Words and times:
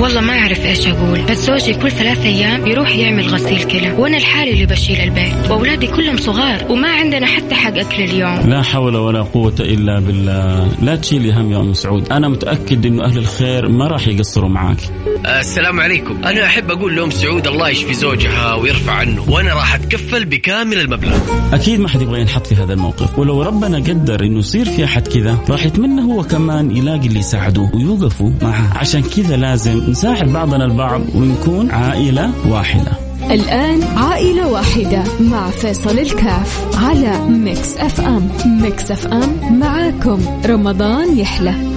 والله 0.00 0.20
ما 0.20 0.32
أعرف 0.38 0.66
إيش 0.66 0.86
أقول 0.86 1.20
بس 1.30 1.38
زوجي 1.38 1.74
كل 1.74 1.90
ثلاث 1.90 2.24
أيام 2.24 2.66
يروح 2.66 2.96
يعمل 2.96 3.26
غسيل 3.28 3.62
كلى 3.62 3.90
وأنا 3.90 4.16
الحالي 4.16 4.50
اللي 4.50 4.66
بشيل 4.66 5.00
البيت 5.00 5.50
وأولادي 5.50 5.86
كلهم 5.86 6.16
صغار 6.16 6.72
وما 6.72 6.88
عندنا 6.88 7.26
حتى 7.26 7.54
حق 7.54 7.78
أكل 7.78 8.02
اليوم. 8.02 8.50
لا 8.50 8.62
حول 8.62 8.96
ولا 8.96 9.22
قوة 9.22 9.54
إلا 9.60 10.00
بالله. 10.00 10.68
لا 10.82 10.96
تشيلي 10.96 11.32
هم 11.32 11.52
يا 11.52 11.60
أم 11.60 11.72
سعود. 11.72 12.12
أنا 12.12 12.28
متأكد 12.28 12.86
أنه 12.86 13.04
أهل 13.04 13.18
الخير 13.18 13.68
ما 13.68 13.86
راح 13.86 14.08
يقصروا 14.08 14.50
معاك. 14.50 14.78
السلام 15.26 15.80
عليكم. 15.80 16.24
أنا 16.24 16.44
أحب 16.44 16.70
أقول 16.70 16.96
لأم 16.96 17.10
سعود 17.10 17.46
الله 17.46 17.68
يشفي 17.68 17.94
زوجها 17.94 18.54
ويرفع 18.54 18.92
عنه 18.92 19.30
وأنا 19.30 19.54
راح 19.54 19.74
أتكفل 19.74 20.24
بكامل 20.24 20.80
المبلغ. 20.80 21.18
أكيد 21.52 21.80
ما 21.80 21.88
حد 21.88 22.02
يبغى 22.02 22.20
ينحط 22.20 22.46
في 22.46 22.54
هذا 22.54 22.72
الموقف. 22.72 23.18
ولو 23.18 23.42
ربنا 23.42 23.78
قدر 23.78 24.20
أنه 24.24 24.38
يصير 24.38 24.64
في 24.64 24.84
أحد 24.84 25.08
كذا 25.08 25.38
راح 25.50 25.66
يتمنى 25.66 26.02
هو 26.02 26.22
كمان 26.22 26.76
يلاقي 26.76 27.06
اللي 27.06 27.18
يساعده 27.18 27.70
ويوقفوا 27.74 28.30
معه. 28.42 28.78
عشان 28.78 29.02
كذا 29.02 29.36
لازم 29.36 29.90
نساعد 29.90 30.32
بعضنا 30.32 30.64
البعض 30.64 31.00
ونكون 31.14 31.70
عائلة 31.70 32.30
واحدة. 32.48 32.92
الآن 33.30 33.82
عائلة 33.82 34.48
واحدة 34.48 35.04
مع 35.20 35.50
فيصل 35.50 35.98
الكاف 35.98 36.76
على 36.76 37.18
Mix 37.28 37.76
FM. 37.76 38.28
Mix 38.46 38.90
FM 38.90 39.58
معاكم. 39.58 40.40
رمضان 40.46 41.18
يحلى. 41.18 41.75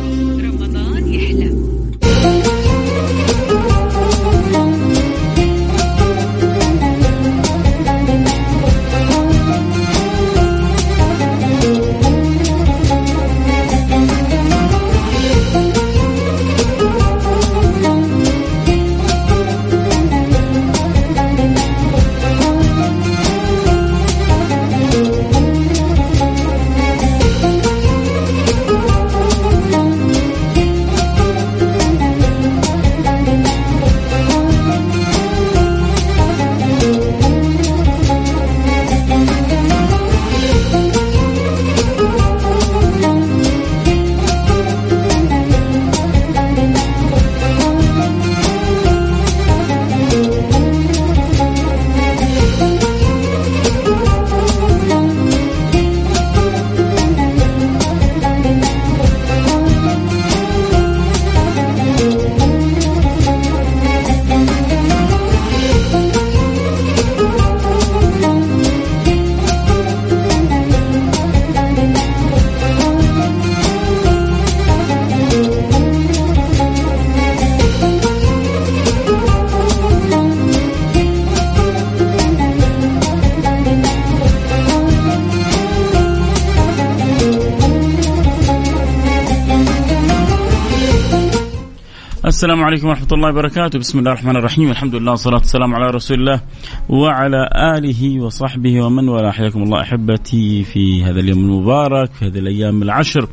السلام 92.40 92.64
عليكم 92.64 92.88
ورحمة 92.88 93.08
الله 93.12 93.30
وبركاته. 93.30 93.80
بسم 93.80 94.00
الله 94.00 94.12
الرحمن 94.12 94.36
الرحيم. 94.36 94.72
الحمد 94.72 94.96
لله 94.96 95.12
والصلاة 95.12 95.38
والسلام 95.38 95.76
على 95.76 95.90
رسول 95.90 96.20
الله 96.20 96.42
وعلى 96.90 97.50
آله 97.78 98.22
وصحبه 98.24 98.82
ومن 98.82 99.10
والاه. 99.10 99.32
حياكم 99.32 99.64
الله 99.64 99.82
أحبتي 99.82 100.64
في 100.64 101.04
هذا 101.04 101.20
اليوم 101.20 101.40
المبارك 101.40 102.12
في 102.12 102.26
هذه 102.26 102.40
الأيام 102.40 102.84
العشر. 102.84 103.28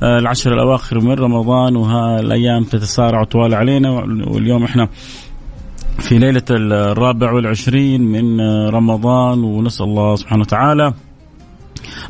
آه 0.00 0.18
العشر 0.18 0.52
الأواخر 0.52 1.00
من 1.00 1.12
رمضان 1.12 1.76
وها 1.76 2.20
الأيام 2.20 2.64
تتسارع 2.64 3.20
وتوالى 3.20 3.56
علينا 3.56 3.90
واليوم 4.26 4.64
إحنا 4.64 4.88
في 5.98 6.18
ليلة 6.18 6.44
الرابع 6.50 7.32
والعشرين 7.32 8.00
من 8.00 8.40
رمضان 8.68 9.44
ونسأل 9.44 9.86
الله 9.86 10.16
سبحانه 10.16 10.40
وتعالى 10.40 10.94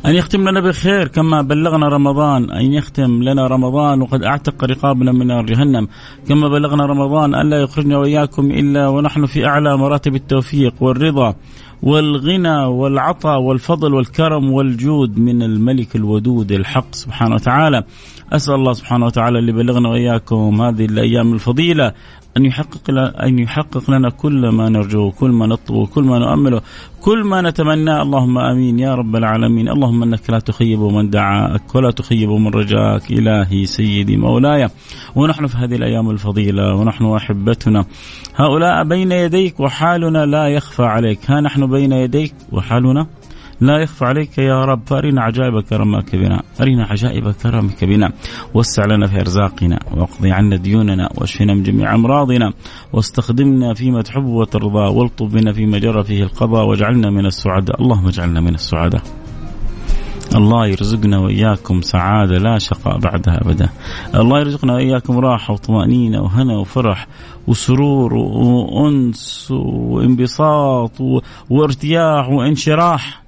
أن 0.05 0.15
يختم 0.15 0.49
لنا 0.49 0.61
بخير 0.61 1.07
كما 1.07 1.41
بلغنا 1.41 1.87
رمضان. 1.87 2.51
أن 2.51 2.73
يختم 2.73 3.23
لنا 3.23 3.47
رمضان 3.47 4.01
وقد 4.01 4.23
أعتق 4.23 4.63
رقابنا 4.63 5.11
من 5.11 5.27
نار 5.27 5.45
جهنم. 5.45 5.87
كما 6.29 6.47
بلغنا 6.47 6.85
رمضان 6.85 7.35
ألا 7.35 7.61
يخرجنا 7.61 7.97
وإياكم 7.97 8.51
إلا 8.51 8.87
ونحن 8.87 9.25
في 9.25 9.45
أعلى 9.45 9.77
مراتب 9.77 10.15
التوفيق 10.15 10.73
والرضا 10.79 11.35
والغنى 11.83 12.65
والعطاء 12.65 13.39
والفضل 13.39 13.93
والكرم 13.93 14.51
والجود 14.51 15.17
من 15.19 15.43
الملك 15.43 15.95
الودود 15.95 16.51
الحق 16.51 16.95
سبحانه 16.95 17.35
وتعالى. 17.35 17.83
أسأل 18.33 18.53
الله 18.53 18.73
سبحانه 18.73 19.05
وتعالى 19.05 19.39
اللي 19.39 19.51
بلغنا 19.51 19.89
وإياكم 19.89 20.61
هذه 20.61 20.85
الأيام 20.85 21.33
الفضيلة 21.33 21.93
أن 22.37 22.45
يحقق 22.45 22.89
أن 23.23 23.39
يحقق 23.39 23.91
لنا 23.91 24.09
كل 24.09 24.49
ما 24.49 24.69
نرجوه 24.69 25.11
كل 25.11 25.29
ما 25.29 25.47
نطلبه 25.47 25.85
كل 25.85 26.03
ما 26.03 26.19
نؤمله 26.19 26.61
كل 27.01 27.23
ما 27.23 27.41
نتمناه 27.41 28.01
اللهم 28.01 28.37
آمين 28.37 28.79
يا 28.79 28.95
رب 28.95 29.15
العالمين. 29.15 29.69
اللهم 29.69 30.03
أنك 30.03 30.29
لا 30.29 30.39
تخيب 30.39 30.79
من 30.79 31.09
دعاك 31.09 31.75
ولا 31.75 31.91
تخيب 31.91 32.29
من 32.29 32.47
رجاك 32.47 33.11
إلهي 33.11 33.65
سيدي 33.65 34.17
مولاي. 34.17 34.69
ونحن 35.15 35.47
في 35.47 35.57
هذه 35.57 35.75
الأيام 35.75 36.09
الفضيلة 36.09 36.75
ونحن 36.75 37.05
أحبتنا. 37.05 37.85
هؤلاء 38.35 38.83
بين 38.83 39.11
يديك 39.11 39.59
وحالنا 39.59 40.25
لا 40.25 40.47
يخفى 40.47 40.83
عليك. 40.83 41.31
ها 41.31 41.41
نحن 41.41 41.67
بين 41.67 41.91
يديك 41.91 42.33
وحالنا؟ 42.51 43.07
لا 43.63 43.77
يخفى 43.77 44.05
عليك 44.05 44.37
يا 44.37 44.65
رب 44.65 44.81
فأرنا 44.85 45.21
عجائب 45.21 45.59
كرمك 45.59 46.15
بنا 46.15 46.43
أرنا 46.61 46.83
عجائب 46.83 47.31
كرمك 47.31 47.83
بنا 47.85 48.11
وسع 48.53 48.85
لنا 48.85 49.07
في 49.07 49.19
أرزاقنا 49.19 49.79
واقضي 49.91 50.31
عنا 50.31 50.55
ديوننا 50.55 51.09
واشفنا 51.17 51.53
من 51.53 51.63
جميع 51.63 51.95
أمراضنا 51.95 52.53
واستخدمنا 52.93 53.73
فيما 53.73 54.01
تحب 54.01 54.25
وترضى 54.25 54.97
والطف 54.97 55.25
بنا 55.25 55.53
فيما 55.53 55.77
جرى 55.77 56.03
فيه 56.03 56.23
القضاء 56.23 56.65
واجعلنا 56.65 57.09
من 57.09 57.25
السعداء 57.25 57.81
اللهم 57.81 58.07
اجعلنا 58.07 58.41
من 58.41 58.53
السعداء 58.53 59.01
الله 60.35 60.67
يرزقنا 60.67 61.19
وإياكم 61.19 61.81
سعادة 61.81 62.37
لا 62.37 62.57
شقاء 62.57 62.97
بعدها 62.99 63.41
أبدا. 63.41 63.69
الله 64.15 64.39
يرزقنا 64.39 64.73
وإياكم 64.73 65.17
راحة 65.17 65.53
وطمأنينة 65.53 66.21
وهنا 66.21 66.57
وفرح 66.57 67.07
وسرور 67.47 68.13
وأنس 68.13 69.51
وانبساط 69.51 71.01
وارتياح 71.49 72.29
وانشراح. 72.29 73.22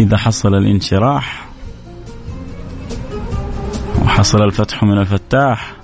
إذا 0.00 0.16
حصل 0.16 0.54
الانشراح 0.54 1.48
وحصل 4.02 4.42
الفتح 4.42 4.84
من 4.84 4.98
الفتاح 4.98 5.76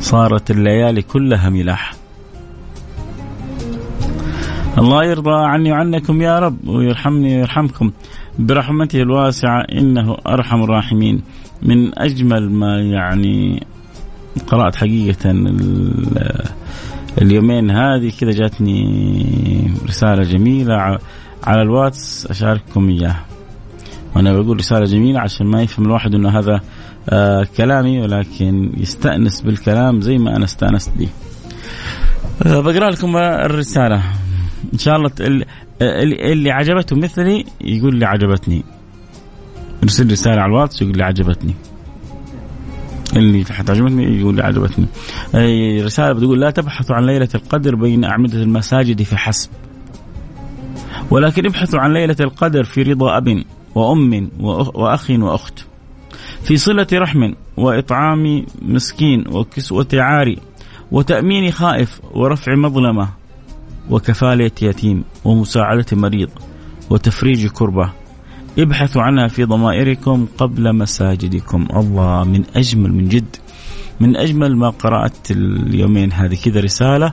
صارت 0.00 0.50
الليالي 0.50 1.02
كلها 1.02 1.48
ملاح. 1.48 1.94
الله 4.78 5.04
يرضى 5.04 5.34
عني 5.34 5.72
وعنكم 5.72 6.22
يا 6.22 6.38
رب 6.38 6.68
ويرحمني 6.68 7.36
ويرحمكم. 7.36 7.90
برحمته 8.38 9.02
الواسعة 9.02 9.60
إنه 9.60 10.16
أرحم 10.26 10.62
الراحمين. 10.62 11.22
من 11.62 11.98
أجمل 11.98 12.50
ما 12.50 12.80
يعني 12.80 13.66
قرأت 14.46 14.76
حقيقة 14.76 15.30
اليومين 17.22 17.70
هذه 17.70 18.12
كذا 18.20 18.30
جاتني 18.30 19.74
رسالة 19.88 20.22
جميلة 20.22 20.98
على 21.44 21.62
الواتس 21.62 22.26
أشارككم 22.26 22.88
إياه 22.88 23.16
وأنا 24.16 24.32
بقول 24.32 24.56
رسالة 24.56 24.84
جميلة 24.84 25.20
عشان 25.20 25.46
ما 25.46 25.62
يفهم 25.62 25.86
الواحد 25.86 26.14
إنه 26.14 26.38
هذا 26.38 26.60
آه 27.10 27.46
كلامي 27.56 28.00
ولكن 28.00 28.72
يستأنس 28.76 29.40
بالكلام 29.40 30.00
زي 30.00 30.18
ما 30.18 30.36
أنا 30.36 30.44
استأنست 30.44 30.92
به. 30.98 31.08
آه 32.46 32.60
بقرأ 32.60 32.90
لكم 32.90 33.16
الرسالة 33.16 34.02
إن 34.72 34.78
شاء 34.78 34.96
الله 34.96 35.10
اللي, 35.20 35.44
اللي 36.32 36.50
عجبته 36.50 36.96
مثلي 36.96 37.44
يقول 37.60 37.96
لي 37.96 38.06
عجبتني. 38.06 38.64
يرسل 39.82 40.10
رسالة 40.12 40.40
على 40.40 40.50
الواتس 40.50 40.82
يقول 40.82 40.96
لي 40.96 41.04
عجبتني. 41.04 41.54
اللي 43.16 43.44
حتعجبتني 43.44 44.20
يقول 44.20 44.36
لي 44.36 44.42
عجبتني. 44.42 44.86
أي 45.34 45.82
رسالة 45.82 46.12
بتقول 46.12 46.40
لا 46.40 46.50
تبحثوا 46.50 46.96
عن 46.96 47.06
ليلة 47.06 47.28
القدر 47.34 47.74
بين 47.74 48.04
أعمدة 48.04 48.42
المساجد 48.42 49.02
فحسب. 49.02 49.50
ولكن 51.10 51.46
ابحثوا 51.46 51.80
عن 51.80 51.92
ليلة 51.92 52.16
القدر 52.20 52.64
في 52.64 52.82
رضا 52.82 53.16
أب 53.16 53.44
وأم 53.74 54.30
وأخ 54.40 55.10
وأخت. 55.10 55.64
في 56.42 56.56
صلة 56.56 56.86
رحم 56.92 57.32
وإطعام 57.56 58.46
مسكين 58.62 59.24
وكسوة 59.28 59.86
عاري 59.94 60.38
وتأمين 60.92 61.50
خائف 61.50 62.00
ورفع 62.14 62.54
مظلمة 62.54 63.08
وكفالة 63.90 64.50
يتيم 64.62 65.04
ومساعدة 65.24 65.86
مريض 65.92 66.30
وتفريج 66.90 67.46
كربة. 67.46 67.92
ابحثوا 68.58 69.02
عنها 69.02 69.28
في 69.28 69.44
ضمائركم 69.44 70.26
قبل 70.38 70.76
مساجدكم. 70.76 71.68
الله 71.76 72.24
من 72.24 72.44
أجمل 72.56 72.92
من 72.92 73.08
جد 73.08 73.36
من 74.00 74.16
أجمل 74.16 74.56
ما 74.56 74.70
قرأت 74.70 75.30
اليومين 75.30 76.12
هذه. 76.12 76.36
كذا 76.44 76.60
رسالة 76.60 77.12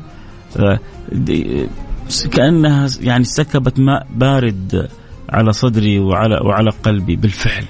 كأنها 2.32 2.90
يعني 3.02 3.24
سكبت 3.24 3.80
ماء 3.80 4.08
بارد 4.16 4.90
على 5.30 5.54
صدري 5.54 6.00
وعلى 6.00 6.36
وعلى 6.36 6.70
قلبي 6.70 7.16
بالفعل. 7.16 7.66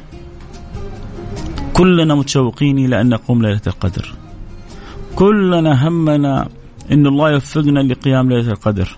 كلنا 1.73 2.15
متشوقين 2.15 2.77
إلى 2.77 3.01
أن 3.01 3.09
نقوم 3.09 3.41
ليلة 3.41 3.61
القدر. 3.67 4.13
كلنا 5.15 5.87
همنا 5.87 6.47
أن 6.91 7.07
الله 7.07 7.31
يوفقنا 7.31 7.79
لقيام 7.79 8.29
ليلة 8.29 8.51
القدر. 8.51 8.97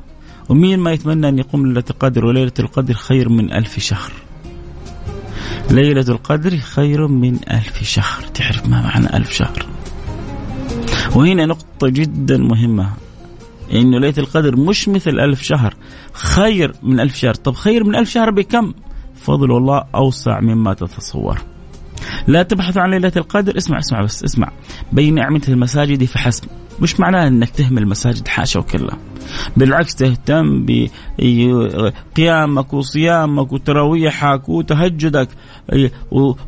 ومين 0.49 0.79
ما 0.79 0.91
يتمنى 0.91 1.29
أن 1.29 1.39
يقوم 1.39 1.67
ليلة 1.67 1.83
القدر 1.89 2.25
وليلة 2.25 2.53
القدر 2.59 2.93
خير 2.93 3.29
من 3.29 3.53
ألف 3.53 3.79
شهر؟ 3.79 4.11
ليلة 5.71 6.05
القدر 6.09 6.57
خير 6.57 7.07
من 7.07 7.39
ألف 7.51 7.83
شهر. 7.83 8.23
تعرف 8.33 8.67
ما 8.67 8.81
معنى 8.81 9.17
ألف 9.17 9.31
شهر؟ 9.31 9.65
وهنا 11.15 11.45
نقطة 11.45 11.87
جدا 11.87 12.37
مهمة. 12.37 12.89
إنه 13.73 13.99
ليلة 13.99 14.13
القدر 14.17 14.55
مش 14.55 14.89
مثل 14.89 15.11
ألف 15.11 15.41
شهر. 15.41 15.73
خير 16.13 16.73
من 16.83 16.99
ألف 16.99 17.15
شهر. 17.15 17.33
طب 17.33 17.53
خير 17.53 17.83
من 17.83 17.95
ألف 17.95 18.09
شهر 18.09 18.31
بكم؟ 18.31 18.73
فضل 19.15 19.57
الله 19.57 19.83
أوسع 19.95 20.39
مما 20.39 20.73
تتصور. 20.73 21.37
لا 22.27 22.43
تبحث 22.43 22.77
عن 22.77 22.91
ليلة 22.91 23.11
القدر. 23.17 23.57
اسمع 23.57 23.79
اسمع 23.79 24.01
بس 24.01 24.23
اسمع. 24.23 24.51
بين 24.91 25.19
أعمدة 25.19 25.53
المساجد 25.53 26.03
فحسب. 26.03 26.43
مش 26.81 26.99
معناه 26.99 27.27
أنك 27.27 27.49
تهمل 27.49 27.81
المساجد 27.81 28.27
حاشا 28.27 28.59
وكلا. 28.59 28.97
بالعكس 29.57 29.95
تهتم 29.95 30.65
بقيامك 31.17 32.73
وصيامك 32.73 33.53
وتراويحك 33.53 34.49
وتهجدك 34.49 35.29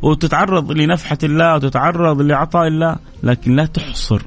وتتعرض 0.02 0.72
لنفحة 0.72 1.18
الله 1.22 1.54
وتتعرض 1.54 2.22
لعطاء 2.22 2.66
الله. 2.66 2.96
لكن 3.22 3.56
لا 3.56 3.66
تحصر. 3.66 4.22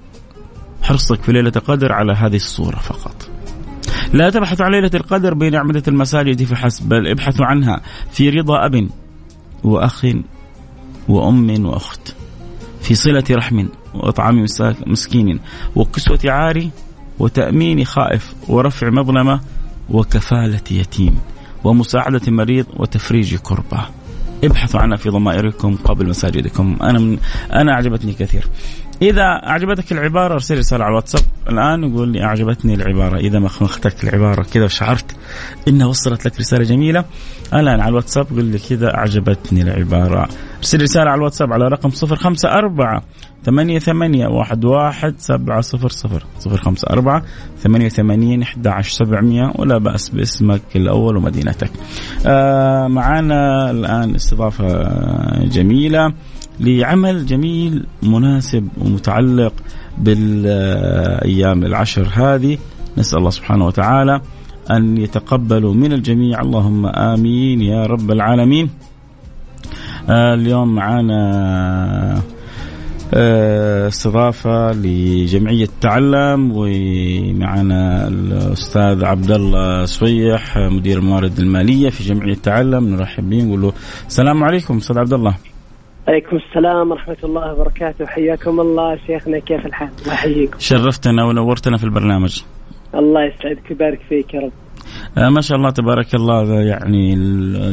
حرصك 0.84 1.22
في 1.22 1.32
ليلة 1.32 1.52
القدر 1.56 1.92
على 1.92 2.14
هذه 2.14 2.36
الصورة 2.36 2.76
فقط. 2.76 3.30
لا 4.14 4.30
تبحث 4.30 4.62
عن 4.62 4.72
ليلة 4.72 4.92
القدر 4.94 5.34
بين 5.34 5.56
أعمدة 5.56 5.84
المساجد 5.88 6.44
فحسب 6.44 6.90
بل 6.90 7.08
ابحثوا 7.08 7.46
عنها 7.46 7.82
في 8.12 8.30
رضا 8.30 8.66
أب 8.66 8.90
وأخ 9.64 10.06
وأم 11.08 11.66
وأخت 11.66 12.16
في 12.82 12.96
صلة 12.96 13.24
رحم 13.32 13.66
وإطعام 13.94 14.46
مسكين 14.88 15.40
وكسوة 15.76 16.20
عاري 16.26 16.70
وتأمين 17.20 17.86
خائف 17.86 18.34
ورفع 18.50 18.90
مظلمة 18.90 19.40
وكفالة 19.90 20.62
يتيم 20.72 21.20
ومساعدة 21.64 22.32
مريض 22.32 22.66
وتفريج 22.78 23.36
كربة. 23.36 23.86
ابحثوا 24.44 24.80
عنها 24.80 24.98
في 24.98 25.10
ضمائركم 25.10 25.76
قبل 25.76 26.10
مساجدكم. 26.10 26.78
أنا 26.82 27.00
من 27.00 27.18
أنا 27.54 27.72
أعجبتني 27.72 28.14
كثير. 28.14 28.48
إذا 29.01 29.24
أعجبتك 29.24 29.92
العبارة 29.92 30.34
أرسل 30.34 30.57
رسالة 30.57 30.84
على 30.84 30.92
الواتساب. 30.92 31.22
الآن 31.50 31.84
وقول 31.84 32.10
لي 32.10 32.24
أعجبتني 32.24 32.74
العبارة. 32.74 33.18
إذا 33.18 33.40
ما 33.40 33.48
اخترت 33.48 34.04
العبارة 34.04 34.44
كذا 34.54 34.66
وشعرت 34.66 35.16
إنها 35.68 35.88
وصلت 35.88 36.25
لك 36.25 36.40
رسالة 36.40 36.63
جميلة. 36.63 37.06
الآن 37.54 37.80
على 37.80 37.90
الواتساب 37.90 38.28
قول 38.30 38.45
لي 38.45 38.60
كذا 38.60 38.95
أعجبتني 38.95 39.62
العبارة. 39.62 40.30
أرسل 40.57 40.81
رسالة 40.81 41.10
على 41.10 41.18
الواتساب 41.18 41.54
على 41.54 41.68
رقم 41.68 41.90
054 41.90 43.01
ثمانية 43.44 43.80
ثمانية 43.80 44.28
واحد 44.28 44.66
واحد 44.66 45.16
سبعة 45.18 45.62
صفر 45.62 45.89
صفر. 45.89 46.24
صفر 46.39 46.57
خمسة 46.57 46.88
أربعة 46.89 47.24
ثمانية 47.60 47.89
ثمانين 47.89 48.42
أحد 48.42 48.68
عشر 48.68 49.06
سبعمية. 49.06 49.51
ولا 49.56 49.78
بأس 49.78 50.10
باسمك 50.10 50.62
الأول 50.75 51.18
ومدينتك. 51.18 51.72
آه 52.25 52.88
معنا 52.88 53.72
الآن 53.72 54.16
استضافة 54.16 54.84
جميلة. 55.44 56.13
لعمل 56.63 57.25
جميل 57.25 57.86
مناسب 58.04 58.68
ومتعلق 58.81 59.54
بالأيام 59.98 61.63
العشر 61.63 62.07
هذه. 62.13 62.57
نسأل 62.98 63.18
الله 63.19 63.30
سبحانه 63.30 63.65
وتعالى 63.65 64.21
أن 64.71 64.98
يتقبلوا 64.98 65.74
من 65.74 65.94
الجميع. 65.94 66.42
اللهم 66.42 66.86
آمين 66.86 67.62
يا 67.62 67.86
رب 67.86 68.12
العالمين. 68.12 68.69
آه 70.10 70.33
اليوم 70.33 70.75
معنا 70.75 72.21
آه، 73.15 73.88
استضافة 73.88 74.71
لجمعية 74.71 75.69
تعلم 75.81 76.51
ومعنا 76.56 78.07
الأستاذ 78.07 79.06
عبد 79.06 79.31
الله 79.31 79.86
صفيح 79.86 80.57
مدير 80.57 80.98
الموارد 80.98 81.39
المالية 81.39 81.89
في 81.89 82.04
جمعية 82.04 82.33
تعلم. 82.33 82.89
نرحب 82.89 83.30
به 83.30 83.44
نقول 83.44 83.62
له 83.62 83.74
السلام 84.07 84.44
عليكم 84.44 84.77
أستاذ 84.77 84.98
عبد 84.98 85.13
الله 85.13 85.36
عليكم 86.08 86.38
السلام 86.38 86.92
ورحمة 86.92 87.18
الله 87.24 87.54
وبركاته. 87.54 88.06
حياكم 88.06 88.60
الله 88.60 88.98
شيخنا 89.08 89.40
كيف 89.40 89.66
الحال؟ 89.66 89.90
الله 90.02 90.14
يحييكم 90.14 90.60
شرفتنا 90.60 91.26
ونورتنا 91.26 91.78
في 91.78 91.84
البرنامج. 91.84 92.42
الله 92.96 93.26
يسعدك 93.26 93.72
ويبارك 93.72 94.00
فيك 94.10 94.34
يا 94.34 94.40
رب. 94.40 94.52
آه 95.18 95.30
ما 95.30 95.42
شاء 95.42 95.58
الله 95.58 95.70
تبارك 95.70 96.16
الله 96.16 96.62
يعني 96.62 97.16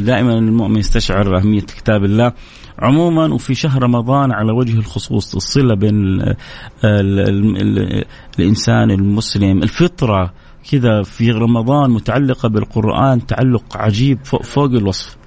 دائما 0.00 0.38
المؤمن 0.38 0.76
يستشعر 0.76 1.38
أهمية 1.38 1.60
كتاب 1.60 2.04
الله. 2.04 2.32
عموما 2.78 3.34
وفي 3.34 3.54
شهر 3.54 3.82
رمضان 3.82 4.32
على 4.32 4.52
وجه 4.52 4.78
الخصوص 4.78 5.34
الصلة 5.34 5.74
بين 5.74 5.94
ال 5.94 6.36
ال 6.84 7.56
ال 7.56 8.04
الإنسان 8.38 8.90
المسلم. 8.90 9.62
الفطرة 9.62 10.32
كذا 10.72 11.02
في 11.02 11.30
رمضان 11.30 11.90
متعلقة 11.90 12.48
بالقرآن 12.48 13.26
تعلق 13.26 13.76
عجيب 13.76 14.18
فوق, 14.24 14.42
فوق 14.42 14.70
الوصف. 14.70 15.19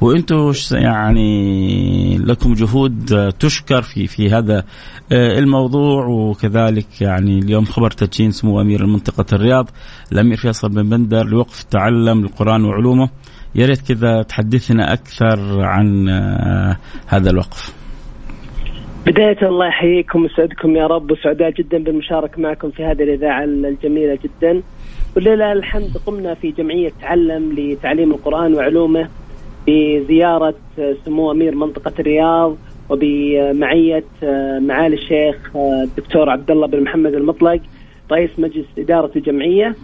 وأنتم 0.00 0.52
يعني 0.72 2.18
لكم 2.18 2.54
جهود 2.54 3.32
تشكر 3.40 3.82
في 3.82 4.06
في 4.06 4.30
هذا 4.30 4.64
آه، 5.12 5.38
الموضوع. 5.38 6.06
وكذلك 6.06 7.02
يعني 7.02 7.38
اليوم 7.38 7.64
خبر 7.64 7.90
تدشين 7.90 8.30
سمو 8.30 8.60
أمير 8.60 8.86
منطقه 8.86 9.24
الرياض 9.32 9.70
الأمير 10.12 10.36
فيصل 10.36 10.68
بن 10.68 10.88
بندر 10.88 11.26
لوقف 11.26 11.62
تعلم 11.62 12.24
القرآن 12.24 12.64
وعلومه. 12.64 13.08
يا 13.54 13.66
ريت 13.66 13.92
كذا 13.92 14.22
تحدثنا 14.22 14.92
أكثر 14.92 15.60
عن 15.60 16.08
آه، 16.08 16.76
هذا 17.06 17.30
الوقف. 17.30 17.74
بداية 19.06 19.48
الله 19.48 19.66
يحييكم 19.66 20.22
ويسعدكم 20.22 20.76
يا 20.76 20.86
رب 20.86 21.10
وسعداء 21.10 21.50
جدا 21.50 21.78
بالمشاركة 21.78 22.42
معكم 22.42 22.70
في 22.70 22.84
هذه 22.84 23.02
الإذاعة 23.02 23.44
الجميلة 23.44 24.18
جدا. 24.24 24.62
ولله 25.16 25.52
الحمد 25.52 25.96
قمنا 26.06 26.34
في 26.34 26.50
جمعية 26.50 26.90
تعلم 27.00 27.52
لتعليم 27.52 28.10
القرآن 28.10 28.54
وعلومه. 28.54 29.08
بزيارة 29.68 30.54
سمو 31.04 31.30
أمير 31.30 31.54
منطقة 31.54 31.92
الرياض 31.98 32.56
وبمعية 32.90 34.04
آه، 34.22 34.58
معالي 34.58 34.96
الشيخ 34.96 35.56
آه، 35.56 35.82
الدكتور 35.82 36.30
عبد 36.30 36.50
الله 36.50 36.66
بن 36.66 36.82
محمد 36.82 37.14
المطلق 37.14 37.60
رئيس 38.12 38.30
مجلس 38.38 38.66
إدارة 38.78 39.10
الجمعية. 39.16 39.74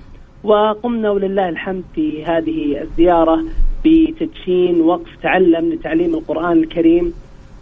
وقمنا 0.44 1.10
ولله 1.10 1.48
الحمد 1.48 1.84
في 1.94 2.24
هذه 2.24 2.80
الزيارة 2.82 3.44
بتدشين 3.84 4.80
وقف 4.80 5.16
تعلم 5.22 5.72
لتعليم 5.72 6.14
القرآن 6.14 6.58
الكريم 6.58 7.12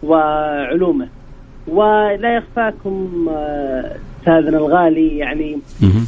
وعلومه. 0.02 1.08
ولا 1.68 2.36
يخفاكم 2.36 3.26
آه، 3.30 3.96
أستاذنا 4.22 4.58
الغالي 4.58 5.18
يعني 5.18 5.58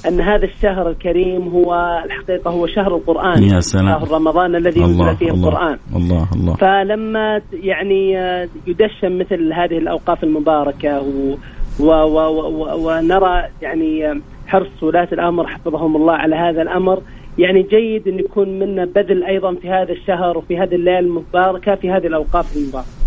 أن 0.09 0.21
هذا 0.21 0.45
الشهر 0.45 0.91
الكريم 0.91 1.49
هو 1.49 2.03
الحقيقة 2.05 2.51
هو 2.51 2.67
شهر 2.67 2.97
القرآن 2.97 3.43
يا 3.43 3.61
سلام. 3.61 3.89
شهر 3.89 4.11
رمضان 4.11 4.57
الذي 4.57 4.81
ينزل 4.81 5.17
فيه 5.17 5.31
الله 5.31 5.49
القرآن. 5.49 5.79
الله 5.97 6.29
الله. 6.35 6.55
فلما 6.55 7.41
يعني 7.53 8.19
آه، 8.19 8.49
يدشن 8.67 9.19
مثل 9.19 9.53
هذه 9.53 9.79
الأوقاف 9.79 10.25
المباركة 10.25 11.01
و 11.01 11.37
و 11.81 11.87
و 11.87 12.19
و 12.49 12.89
ونرى 12.89 13.45
يعني 13.63 14.11
آه، 14.11 14.17
حرص 14.47 14.83
ولاة 14.83 15.09
الأمر 15.13 15.47
حفظهم 15.47 15.97
الله 15.97 16.13
على 16.13 16.37
هذا 16.37 16.63
الأمر 16.63 17.03
يعني 17.39 17.63
جيد 17.63 18.09
أن 18.09 18.19
يكون 18.19 18.59
منا 18.59 18.85
بذل 18.85 19.25
أيضا 19.25 19.55
في 19.55 19.71
هذا 19.71 19.93
الشهر 19.93 20.39
وفي 20.39 20.59
هذه 20.59 20.75
الليلة 20.75 20.99
المباركة 20.99 21.75
في 21.75 21.91
هذه 21.91 22.07
الأوقاف 22.07 22.57
المباركة. 22.57 23.04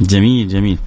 جميل 0.00 0.48
جميل. 0.48 0.78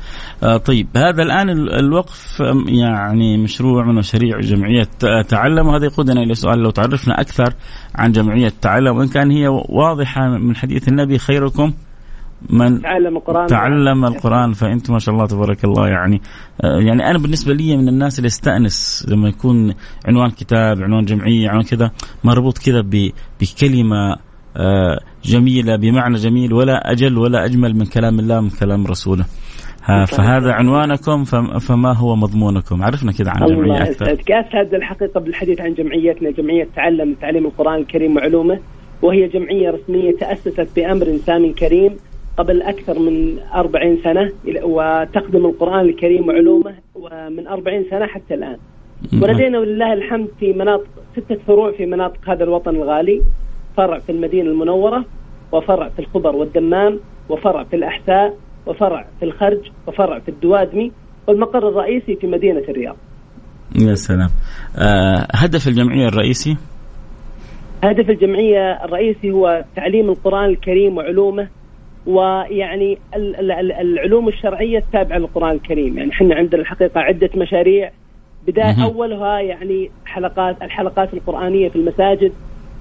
آه 0.44 0.58
طيب 0.58 0.88
هذا 0.96 1.24
الآن 1.24 1.50
الوقف 1.50 2.42
يعني 2.68 3.38
مشروع 3.38 3.86
من 3.86 3.96
مشاريع 3.96 4.40
جمعية 4.40 4.88
تعلم 5.28 5.68
وهذا 5.68 5.86
يقودنا 5.86 6.24
إلى 6.24 6.36
سؤال 6.36 6.60
لو 6.60 6.70
تعرفنا 6.70 7.22
أكثر 7.22 7.54
عن 7.96 8.12
جمعية 8.12 8.54
تعلم 8.62 8.98
وإن 8.98 9.08
كان 9.08 9.32
هي 9.32 9.48
واضحة 9.48 10.28
من 10.28 10.56
حديث 10.56 10.88
النبي 10.88 11.18
خيركم 11.18 11.74
من 12.50 12.82
تعلم 12.82 13.18
القرآن. 13.18 13.48
تعلم 13.48 14.06
القرآن 14.06 14.54
فأنت 14.54 14.92
ما 14.92 15.00
شاء 15.00 15.16
الله 15.16 15.28
تبارك 15.28 15.64
الله 15.66 15.88
يعني 15.88 16.22
آه، 16.64 16.80
يعني 16.80 17.10
أنا 17.10 17.18
بالنسبة 17.18 17.54
لي 17.54 17.78
من 17.78 17.88
الناس 17.88 18.20
اللي 18.20 18.28
استأنس 18.28 19.06
لما 19.10 19.30
يكون 19.30 19.74
عنوان 20.06 20.30
كتاب 20.30 20.82
عنوان 20.82 21.06
جمعية 21.06 21.50
عنوان 21.50 21.64
كذا 21.64 21.92
مربوط 22.24 22.58
كذا 22.58 22.82
بكلمة 23.42 24.16
آه، 24.58 25.00
جميلة 25.24 25.76
بمعنى 25.76 26.16
جميل 26.16 26.54
ولا 26.54 26.92
أجل 26.92 27.18
ولا 27.18 27.46
أجمل 27.46 27.76
من 27.76 27.86
كلام 27.86 28.20
الله 28.20 28.42
من 28.42 28.50
كلام 28.50 28.88
رسوله. 28.88 29.26
فهذا 29.88 30.52
عنوانكم 30.52 31.24
فما 31.60 31.94
هو 31.94 32.16
مضمونكم؟ 32.16 32.84
عرفنا 32.84 33.12
كذا 33.12 33.30
عن 33.30 33.44
الجمعية 33.44 33.84
أكثر. 33.84 34.14
أسعد 34.30 34.74
الحقيقة 34.74 35.20
بالحديث 35.20 35.62
عن 35.62 35.74
جمعيتنا 35.74 36.32
جمعية 36.32 36.68
تعلم 36.76 37.14
تعليم 37.14 37.46
القرآن 37.46 37.80
الكريم 37.82 38.16
وعلومه 38.16 38.60
وهي 39.02 39.28
جمعية 39.28 39.70
رسمية 39.70 40.12
تأسست 40.20 40.68
بأمر 40.76 41.18
سام 41.26 41.54
كريم 41.54 41.96
قبل 42.38 42.62
أكثر 42.62 43.00
من 43.00 43.40
40 43.54 43.98
سنة 44.04 44.32
وتخدم 44.64 45.46
القرآن 45.46 45.86
الكريم 45.86 46.28
وعلومه 46.28 46.74
ومن 46.96 47.48
40 47.48 47.86
سنة 47.90 48.06
حتى 48.06 48.34
الآن. 48.34 48.58
ولدينا 49.22 49.60
ولله 49.60 49.94
الحمد 49.94 50.28
في 50.40 50.54
مناطق 50.54 50.88
ستة 51.16 51.38
فروع 51.48 51.72
في 51.72 51.86
مناطق 51.86 52.30
هذا 52.30 52.44
الوطن 52.44 52.76
الغالي. 52.76 53.22
فرع 53.78 54.00
في 54.00 54.12
المدينة 54.12 54.50
المنورة 54.50 55.06
وفرع 55.52 55.90
في 55.90 56.00
الخبر 56.00 56.36
والدمام 56.36 57.00
وفرع 57.30 57.64
في 57.64 57.76
الأحساء 57.76 58.38
وفرع 58.66 59.06
في 59.20 59.26
الخرج 59.26 59.60
وفرع 59.88 60.20
في 60.20 60.30
الدوادمي 60.30 60.92
والمقر 61.28 61.70
الرئيسي 61.70 62.16
في 62.16 62.28
مدينة 62.28 62.60
الرياض. 62.70 62.96
يا 63.76 63.96
سلام. 63.96 64.30
آه 64.78 65.28
هدف 65.34 65.68
الجمعية 65.68 66.08
الرئيسي؟ 66.08 66.58
هدف 67.84 68.10
الجمعية 68.10 68.84
الرئيسي 68.86 69.32
هو 69.32 69.64
تعليم 69.76 70.10
القرآن 70.10 70.50
الكريم 70.50 70.98
وعلومه 70.98 71.48
ويعني 72.08 72.98
العلوم 73.82 74.28
الشرعية 74.28 74.78
التابعة 74.78 75.18
للقرآن 75.18 75.56
الكريم. 75.56 75.98
يعني 75.98 76.12
إحنا 76.12 76.36
عندنا 76.36 76.62
الحقيقة 76.62 77.00
عدة 77.00 77.30
مشاريع. 77.36 77.92
بداية 78.48 78.84
أولها 78.84 79.40
يعني 79.40 79.92
حلقات 80.06 80.62
الحلقات 80.62 81.14
القرآنية 81.14 81.70
في 81.70 81.76
المساجد 81.76 82.32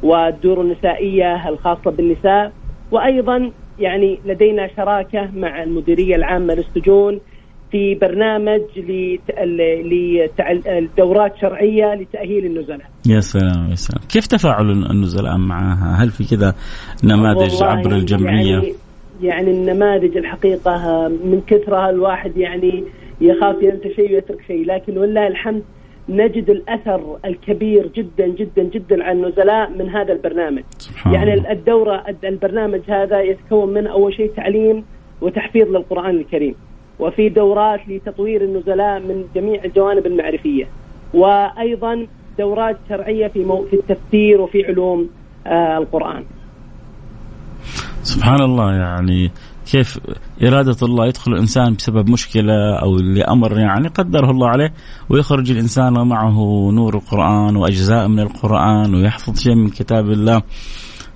والدور 0.02 0.61
النسائية 0.61 1.49
الخاصة 1.49 1.90
بالنساء 1.90 2.52
وأيضا 2.90 3.50
يعني 3.78 4.19
لدينا 4.26 4.69
شراكة 4.76 5.31
مع 5.37 5.62
المديرية 5.62 6.17
العامة 6.17 6.55
للسجون 6.55 7.21
في 7.71 7.95
برنامج 7.95 8.61
لدورات 10.67 11.37
شرعية 11.40 11.95
لتأهيل 11.95 12.47
النزلاء. 12.47 12.87
يا 13.09 13.21
سلام 13.21 13.71
يا 13.71 13.75
سلام، 13.75 14.02
كيف 14.09 14.26
تفاعل 14.26 14.71
النزلاء 14.71 15.37
معها؟ 15.37 16.05
هل 16.05 16.11
في 16.11 16.37
كذا 16.37 16.55
نماذج 17.05 17.62
عبر 17.62 17.93
الجمعية؟ 17.93 18.52
يعني, 18.55 18.75
يعني 19.23 19.50
النماذج 19.50 20.17
الحقيقة 20.17 21.09
من 21.09 21.40
كثرها 21.47 21.90
الواحد 21.90 22.37
يعني 22.37 22.85
يخاف 23.21 23.57
ينسى 23.62 23.95
شيء 23.95 24.14
ويترك 24.14 24.43
شيء، 24.47 24.67
لكن 24.67 24.99
ولله 24.99 25.26
الحمد 25.26 25.62
نجد 26.09 26.50
الأثر 26.50 27.19
الكبير 27.25 27.91
جدا 27.95 28.27
جدا 28.27 28.62
جدا 28.62 29.05
على 29.05 29.12
النزلاء 29.12 29.71
من 29.71 29.88
هذا 29.88 30.12
البرنامج. 30.12 30.62
سبحان 30.79 31.15
يعني. 31.15 31.53
الدورة 31.53 32.05
البرنامج 32.25 32.81
هذا 32.88 33.21
يتكون 33.21 33.75
من 33.75 33.87
أول 33.87 34.15
شيء 34.15 34.31
تعليم 34.37 34.85
وتحفيظ 35.21 35.69
للقرآن 35.69 36.17
الكريم. 36.17 36.55
وفي 36.99 37.29
دورات 37.29 37.81
لتطوير 37.88 38.45
النزلاء 38.45 39.00
من 39.00 39.25
جميع 39.35 39.65
الجوانب 39.65 40.07
المعرفية 40.07 40.69
وأيضا 41.15 42.07
دورات 42.38 42.77
شرعية 42.88 43.29
في 43.29 43.45
مو 43.45 43.65
في 43.71 43.77
التفسير 43.77 44.41
وفي 44.41 44.67
علوم 44.67 45.11
آه 45.47 45.79
القرآن. 45.79 46.25
سبحان 48.03 48.41
الله 48.41 48.75
يعني 48.75 49.31
كيف 49.71 50.01
إرادة 50.43 50.77
الله 50.83 51.07
يدخل 51.07 51.33
الإنسان 51.33 51.75
بسبب 51.75 52.11
مشكلة 52.11 52.79
أو 52.83 52.97
لأمر 52.97 53.59
يعني 53.59 53.89
قدره 53.89 54.31
الله 54.31 54.49
عليه 54.49 54.73
ويخرج 55.11 55.51
الإنسان 55.51 55.99
ومعه 55.99 56.71
نور 56.71 56.95
القرآن 56.95 57.57
وأجزاء 57.57 58.09
من 58.09 58.21
القرآن 58.21 58.95
ويحفظ 58.95 59.39
شيء 59.39 59.55
من 59.55 59.69
كتاب 59.69 60.11
الله 60.11 60.43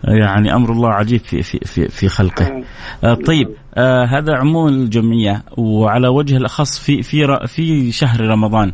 يعني 0.05 0.55
أمر 0.55 0.73
الله 0.73 0.89
عجيب 0.89 1.21
في 1.21 1.43
في 1.43 1.59
في, 1.59 1.89
في 1.89 2.09
خلقه. 2.09 2.63
آه 3.05 3.15
طيب 3.15 3.49
آه 3.75 4.05
هذا 4.05 4.35
عموم 4.35 4.69
الجمعية 4.69 5.43
وعلى 5.59 6.09
وجه 6.09 6.37
الأخص 6.37 6.79
في 6.79 7.03
في 7.03 7.47
في 7.47 7.93
شهر 7.93 8.21
رمضان 8.21 8.73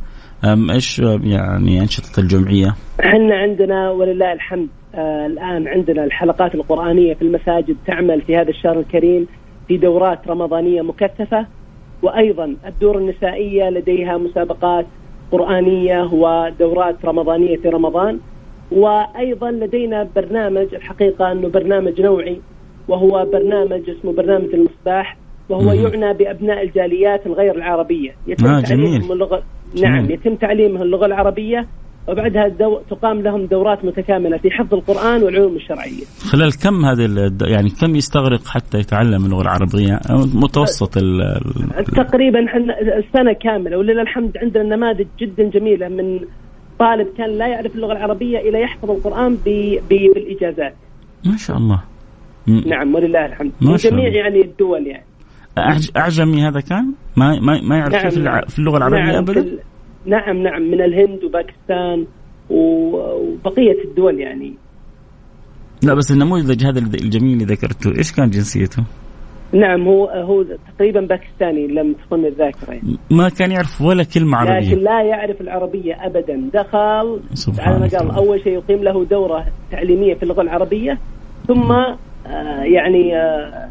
إيش 0.70 0.98
يعني 1.22 1.80
أنشطة 1.80 2.20
الجمعية؟ 2.20 2.74
إحنا 3.00 3.36
عندنا 3.36 3.90
ولله 3.90 4.32
الحمد 4.32 4.68
آه 4.94 5.26
الآن 5.26 5.68
عندنا 5.68 6.04
الحلقات 6.04 6.54
القرآنية 6.54 7.14
في 7.14 7.22
المساجد 7.22 7.76
تعمل 7.86 8.22
في 8.22 8.36
هذا 8.36 8.48
الشهر 8.48 8.78
الكريم 8.78 9.26
في 9.68 9.76
دورات 9.76 10.28
رمضانية 10.28 10.82
مكثفة 10.82 11.46
وأيضا 12.02 12.56
الدور 12.66 12.98
النسائية 12.98 13.70
لديها 13.70 14.18
مسابقات 14.18 14.86
قرآنية 15.32 16.02
ودورات 16.12 17.04
رمضانية 17.04 17.56
في 17.56 17.68
رمضان 17.68 18.18
وأيضا 18.72 19.50
لدينا 19.50 20.08
برنامج 20.16 20.74
الحقيقة 20.74 21.32
أنه 21.32 21.48
برنامج 21.48 22.00
نوعي 22.00 22.40
وهو 22.88 23.26
برنامج 23.32 23.90
اسمه 23.90 24.12
برنامج 24.12 24.54
المصباح 24.54 25.16
وهو 25.48 25.72
يعنى 25.72 26.12
بأبناء 26.14 26.62
الجاليات 26.62 27.26
الغير 27.26 27.54
العربية. 27.54 28.14
يتم 28.26 28.46
آه 28.46 28.60
تعليمهم 28.60 29.12
اللغة 29.12 29.42
نعم 29.82 30.10
يتم 30.10 30.34
تعليمهم 30.34 30.82
اللغة 30.82 31.06
العربية 31.06 31.66
وبعدها 32.08 32.48
دو... 32.48 32.80
تقام 32.90 33.22
لهم 33.22 33.46
دورات 33.46 33.84
متكاملة 33.84 34.38
في 34.38 34.50
حفظ 34.50 34.74
القرآن 34.74 35.22
والعلوم 35.22 35.56
الشرعية. 35.56 36.04
خلال 36.30 36.58
كم 36.58 36.84
هذه 36.84 37.04
الد... 37.04 37.42
يعني 37.42 37.68
كم 37.80 37.96
يستغرق 37.96 38.46
حتى 38.46 38.78
يتعلم 38.78 39.24
اللغة 39.24 39.42
العربية؟ 39.42 40.00
متوسط 40.34 40.96
ال... 40.96 41.40
تقريبا 41.96 42.40
السنة 42.98 43.32
كاملة 43.32 43.78
ولله 43.78 44.02
الحمد 44.02 44.38
عندنا 44.42 44.76
نماذج 44.76 45.06
جدا 45.20 45.50
جميلة 45.50 45.88
من 45.88 46.20
طالب 46.78 47.06
كان 47.18 47.30
لا 47.30 47.46
يعرف 47.46 47.74
اللغة 47.74 47.92
العربية 47.92 48.38
إلى 48.38 48.60
يحفظ 48.60 48.90
القرآن 48.90 49.34
ب... 49.34 49.48
ب... 49.90 49.94
بالإجازات. 50.14 50.74
ما 51.26 51.36
شاء 51.36 51.56
الله. 51.56 51.82
نعم 52.66 52.94
ولله 52.94 53.26
الحمد. 53.26 53.52
من 53.60 53.76
جميع 53.76 54.08
يعني 54.08 54.40
الدول 54.40 54.86
يعني. 54.86 55.04
أعجمي 55.96 56.42
هذا 56.42 56.60
كان؟ 56.60 56.92
ما 57.16 57.40
ما 57.40 57.60
ما 57.62 57.76
يعرف 57.76 58.18
نعم 58.18 58.40
في, 58.40 58.48
في 58.48 58.58
اللغة 58.58 58.76
العربية 58.76 58.98
نعم 58.98 59.14
ابدا؟ 59.14 59.58
نعم 60.08 60.42
نعم 60.42 60.62
من 60.62 60.80
الهند 60.80 61.24
وباكستان 61.24 62.06
وبقية 62.50 63.84
الدول 63.84 64.20
يعني. 64.20 64.54
لا 65.82 65.94
بس 65.94 66.10
النموذج 66.10 66.64
هذا 66.64 66.78
الجميل 66.78 67.32
اللي 67.32 67.44
ذكرته 67.44 67.98
إيش 67.98 68.12
كان 68.12 68.30
جنسيته؟ 68.30 68.84
نعم 69.52 69.88
هو 69.88 70.06
هو 70.06 70.44
تقريبا 70.76 71.00
باكستاني 71.00 71.66
لم 71.66 71.92
تخن 71.92 72.24
الذاكرة 72.24 72.70
يعني. 72.72 72.96
ما 73.10 73.28
كان 73.28 73.50
يعرف 73.50 73.82
ولا 73.82 74.04
كلمة 74.04 74.36
عربية 74.36 74.70
لكن 74.70 74.78
لا 74.78 75.02
يعرف 75.02 75.40
العربية 75.40 76.06
ابدا 76.06 76.50
دخل 76.54 77.20
على 77.58 77.78
ما 77.78 77.88
قال 77.98 78.10
أول 78.10 78.40
شيء 78.40 78.52
يقيم 78.52 78.84
له 78.84 79.04
دورة 79.04 79.46
تعليمية 79.70 80.14
في 80.14 80.22
اللغة 80.22 80.42
العربية 80.42 80.98
ثم 81.46 81.72
آه 81.72 82.62
يعني 82.62 83.16
آه 83.16 83.68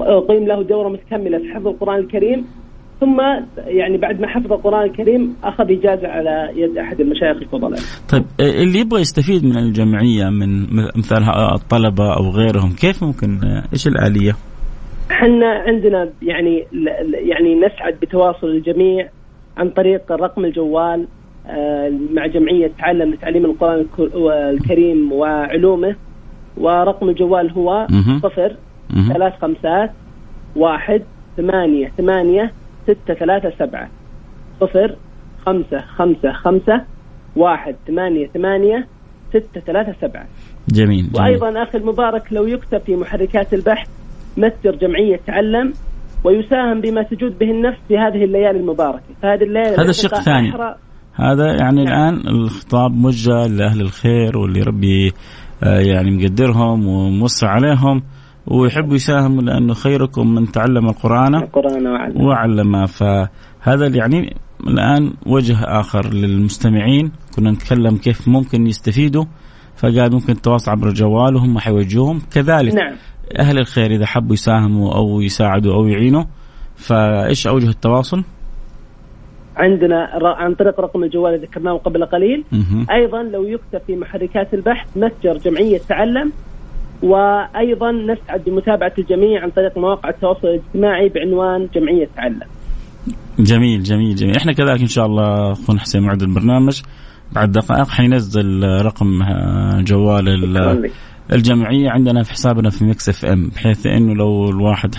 أقيم 0.00 0.46
له 0.46 0.62
دورة 0.62 0.88
متكملة 0.88 1.38
في 1.38 1.54
حفظ 1.54 1.66
القرآن 1.66 1.98
الكريم 1.98 2.46
ثم 3.00 3.20
يعني 3.56 3.96
بعد 3.96 4.20
ما 4.20 4.26
حفظ 4.28 4.52
القرآن 4.52 4.82
الكريم 4.82 5.36
أخذ 5.44 5.70
إجازة 5.70 6.08
على 6.08 6.50
يد 6.56 6.78
أحد 6.78 7.00
المشايخ 7.00 7.36
الفضلاء. 7.36 7.80
طيب 8.08 8.24
اللي 8.40 8.78
يبغى 8.78 9.00
يستفيد 9.00 9.44
من 9.44 9.56
الجمعية 9.56 10.30
من 10.30 10.62
مثال 10.96 11.24
الطلبة 11.54 12.16
أو 12.16 12.30
غيرهم 12.30 12.72
كيف 12.72 13.04
ممكن 13.04 13.38
إيش 13.72 13.86
الآلية؟ 13.86 14.32
إحنا 15.10 15.46
عندنا 15.46 16.08
يعني 16.22 16.66
يعني 17.12 17.54
نسعد 17.54 17.94
بتواصل 18.02 18.46
الجميع 18.46 19.08
عن 19.56 19.70
طريق 19.70 20.12
رقم 20.12 20.44
الجوال 20.44 21.06
آه، 21.46 21.92
مع 22.12 22.26
جمعية 22.26 22.70
تعلم 22.78 23.10
لتعليم 23.10 23.44
القرآن 23.44 23.86
الكريم 24.50 25.12
وعلومه 25.12 25.96
ورقم 26.56 27.08
الجوال 27.08 27.50
هو 27.50 27.86
صفر 28.22 28.56
ثلاث 29.12 29.32
خمسات 29.42 29.90
واحد 30.56 31.02
ثمانية 31.36 31.92
ثمانية 31.98 32.52
ستة 32.82 33.14
ثلاثة 33.14 33.50
سبعة. 33.58 33.88
صفر 34.60 34.96
خمسة 35.46 35.78
خمسة 35.78 36.32
خمسة 36.32 36.84
واحد 37.36 37.76
ثمانية 37.86 38.26
ثمانية 38.26 38.86
ستة 39.30 39.60
ثلاثة 39.60 39.92
سبعة. 40.00 40.26
جميل, 40.68 41.12
جميل. 41.12 41.20
وأيضا 41.20 41.62
أخي 41.62 41.78
المبارك 41.78 42.32
لو 42.32 42.46
يكتب 42.46 42.78
في 42.78 42.96
محركات 42.96 43.54
البحث 43.54 43.88
متجر 44.36 44.76
جمعية 44.76 45.20
تعلم 45.26 45.72
ويساهم 46.24 46.80
بما 46.80 47.02
تجود 47.02 47.38
به 47.38 47.50
النفس 47.50 47.78
في 47.88 47.98
هذه 47.98 48.24
الليالي 48.24 48.60
المباركة. 48.60 49.02
فهذه 49.22 49.42
الليالي 49.42 49.76
هذا 49.76 49.90
الشق 49.90 50.16
الثاني 50.16 50.52
هذا 51.14 51.46
يعني 51.60 51.84
نعم. 51.84 52.14
الآن 52.14 52.28
الخطاب 52.28 52.90
موجه 52.90 53.46
لأهل 53.46 53.80
الخير 53.80 54.38
واللي 54.38 54.62
ربي 54.62 55.12
آه، 55.62 55.78
يعني 55.78 56.10
مقدرهم 56.10 56.86
وموسع 56.86 57.48
عليهم. 57.48 58.02
ويحبوا 58.46 58.94
يساهموا 58.94 59.42
لأنه 59.42 59.74
خيركم 59.74 60.34
من 60.34 60.52
تعلم 60.52 60.88
القرآن, 60.88 61.34
القرآن 61.34 61.86
وعلم, 61.86 62.20
وعلم 62.22 62.86
فهذا 62.86 63.86
يعني 63.86 64.36
الآن 64.66 65.12
وجه 65.26 65.64
آخر 65.64 66.14
للمستمعين. 66.14 67.12
كنا 67.36 67.50
نتكلم 67.50 67.96
كيف 67.96 68.28
ممكن 68.28 68.66
يستفيدوا 68.66 69.24
فقال 69.76 70.12
ممكن 70.12 70.32
التواصل 70.32 70.70
عبر 70.70 70.88
الجوال 70.88 71.36
وهم 71.36 71.58
حيوجهوهم 71.58 72.20
كذلك 72.32 72.74
نعم. 72.74 72.94
أهل 73.38 73.58
الخير 73.58 73.90
إذا 73.90 74.06
حبوا 74.06 74.34
يساهموا 74.34 74.94
أو 74.94 75.20
يساعدوا 75.20 75.74
أو 75.74 75.86
يعينوا. 75.86 76.24
فإيش 76.76 77.46
أوجه 77.46 77.68
التواصل؟ 77.68 78.24
عندنا 79.56 80.10
عن 80.22 80.54
طريق 80.54 80.80
رقم 80.80 81.04
الجوال 81.04 81.34
اللي 81.34 81.46
ذكرناه 81.46 81.76
قبل 81.76 82.04
قليل. 82.04 82.44
أيضا 82.90 83.22
لو 83.22 83.44
يكتب 83.44 83.80
في 83.86 83.96
محركات 83.96 84.54
البحث 84.54 84.96
متجر 84.96 85.36
جمعية 85.36 85.78
تعلم 85.88 86.32
وأيضا 87.02 87.92
نسعد 87.92 88.44
بمتابعه 88.46 88.92
الجميع 88.98 89.42
عن 89.42 89.50
طريق 89.50 89.78
مواقع 89.78 90.08
التواصل 90.08 90.48
الاجتماعي 90.48 91.08
بعنوان 91.08 91.68
جمعية 91.74 92.08
تعلم. 92.16 92.40
جميل 93.38 93.82
جميل 93.82 94.14
جميل 94.14 94.36
إحنا 94.36 94.52
كذلك 94.52 94.80
إن 94.80 94.86
شاء 94.86 95.06
الله 95.06 95.52
أخونا 95.52 95.80
حسين 95.80 96.02
معد 96.02 96.22
البرنامج 96.22 96.82
بعد 97.32 97.52
دقائق 97.52 97.88
حينزل 97.88 98.62
رقم 98.84 99.22
آه، 99.22 99.80
جوال 99.80 100.28
الجمعية 101.32 101.90
عندنا 101.90 102.22
في 102.22 102.32
حسابنا 102.32 102.70
في 102.70 102.84
Mix 102.84 103.08
FM 103.08 103.48
بحيث 103.48 103.86
إنه 103.86 104.14
لو 104.14 104.50
الواحد 104.50 104.94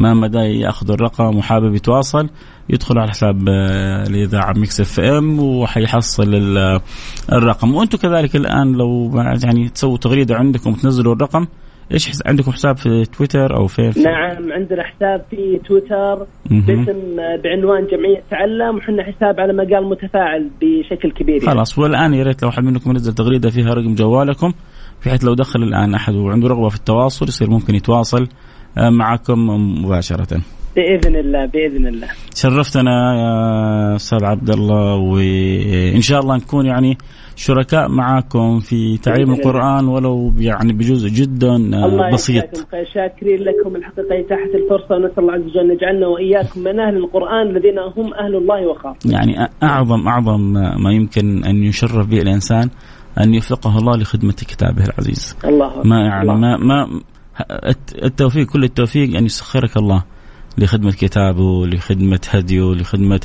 ما 0.00 0.14
مدى 0.14 0.38
يأخذ 0.38 0.90
الرقم 0.90 1.36
وحابب 1.36 1.74
يتواصل 1.74 2.28
يدخل 2.68 2.98
على 2.98 3.10
حساب 3.10 3.48
آه، 3.48 4.02
الإذاعة 4.02 4.52
Mix 4.52 4.80
FM 4.80 5.40
وحيحصل 5.40 6.34
الرقم. 7.32 7.74
وأنتم 7.74 7.98
كذلك 7.98 8.36
الآن 8.36 8.72
لو 8.72 9.10
يعني 9.44 9.68
تسووا 9.68 9.96
تغريدة 9.96 10.36
عندكم 10.36 10.70
وتنزلوا 10.72 11.14
الرقم 11.14 11.46
إيش 11.92 12.10
عندكم 12.26 12.52
حساب 12.52 12.76
في 12.76 13.04
تويتر 13.04 13.56
أو 13.56 13.66
في 13.66 13.82
نعم 13.82 14.52
عندنا 14.52 14.82
حساب 14.82 15.24
في 15.30 15.60
تويتر 15.64 16.26
باسم 16.50 17.16
بعنوان 17.44 17.86
جمعية 17.86 18.22
تعلم 18.30 18.76
وحنا 18.76 19.02
حساب 19.02 19.40
على 19.40 19.52
ما 19.52 19.62
قال 19.62 19.84
متفاعل 19.90 20.50
بشكل 20.60 21.12
كبير 21.12 21.36
يعني. 21.36 21.50
خلاص 21.50 21.78
والآن 21.78 22.14
يا 22.14 22.22
ريت 22.22 22.42
لو 22.42 22.50
حد 22.50 22.64
منكم 22.64 22.90
ينزل 22.90 23.14
تغريدة 23.14 23.50
فيها 23.50 23.74
رقم 23.74 23.94
جوالكم 23.94 24.52
بحيث 25.06 25.24
لو 25.24 25.34
دخل 25.34 25.62
الآن 25.62 25.94
أحد 25.94 26.14
وعنده 26.14 26.48
رغبة 26.48 26.68
في 26.68 26.76
التواصل 26.76 27.28
يصير 27.28 27.50
ممكن 27.50 27.74
يتواصل 27.74 28.28
آه، 28.78 28.90
معكم 28.90 29.38
مباشرة. 29.84 30.40
بإذن 30.76 31.16
الله 31.16 31.46
بإذن 31.46 31.86
الله. 31.86 32.08
شرفتنا 32.34 33.14
يا 33.14 33.96
أستاذ 33.96 34.24
عبد 34.24 34.50
الله 34.50 34.94
وإن 34.96 36.00
شاء 36.00 36.20
الله 36.20 36.36
نكون 36.36 36.66
يعني 36.66 36.98
شركاء 37.36 37.88
معكم 37.88 38.60
في 38.60 38.98
تعليم 38.98 39.32
القرآن 39.32 39.88
ولو 39.88 40.32
يعني 40.38 40.72
بجزء 40.72 41.08
جدا 41.08 41.48
آه، 41.48 41.86
الله 41.86 42.10
بسيط. 42.12 42.44
الله 42.44 42.84
شاكرين 42.94 43.38
لكم 43.38 43.76
الحقيقة 43.76 44.20
اتاحه 44.20 44.54
الفرصة 44.54 44.94
ونسأل 44.94 45.18
الله 45.18 45.32
عز 45.32 45.40
وجل 45.40 45.60
أن 45.60 45.76
يجعلنا 45.76 46.06
وإياكم 46.06 46.60
من 46.60 46.80
أهل 46.80 46.96
القرآن 46.96 47.46
الذين 47.50 47.78
هم 47.78 48.14
أهل 48.14 48.36
الله 48.36 48.66
وخاصة. 48.66 49.10
يعني 49.12 49.48
أعظم 49.62 50.08
أعظم 50.08 50.40
ما 50.82 50.92
يمكن 50.92 51.44
أن 51.44 51.64
يشرف 51.64 52.06
به 52.06 52.18
الإنسان. 52.18 52.70
أن 53.18 53.34
يوفقه 53.34 53.78
الله 53.78 53.96
لخدمة 53.96 54.32
كتابه 54.32 54.84
العزيز. 54.84 55.36
الله 55.44 55.82
ما 55.84 56.00
يعني 56.00 56.28
ما 56.28 56.56
ما 56.56 57.00
التوفيق 58.04 58.46
كل 58.46 58.64
التوفيق. 58.64 59.16
ان 59.16 59.24
يسخرك 59.24 59.76
الله 59.76 60.04
لخدمة 60.58 60.92
كتابه 60.92 61.66
لخدمة 61.66 62.20
هديه 62.30 62.72
لخدمة 62.74 63.20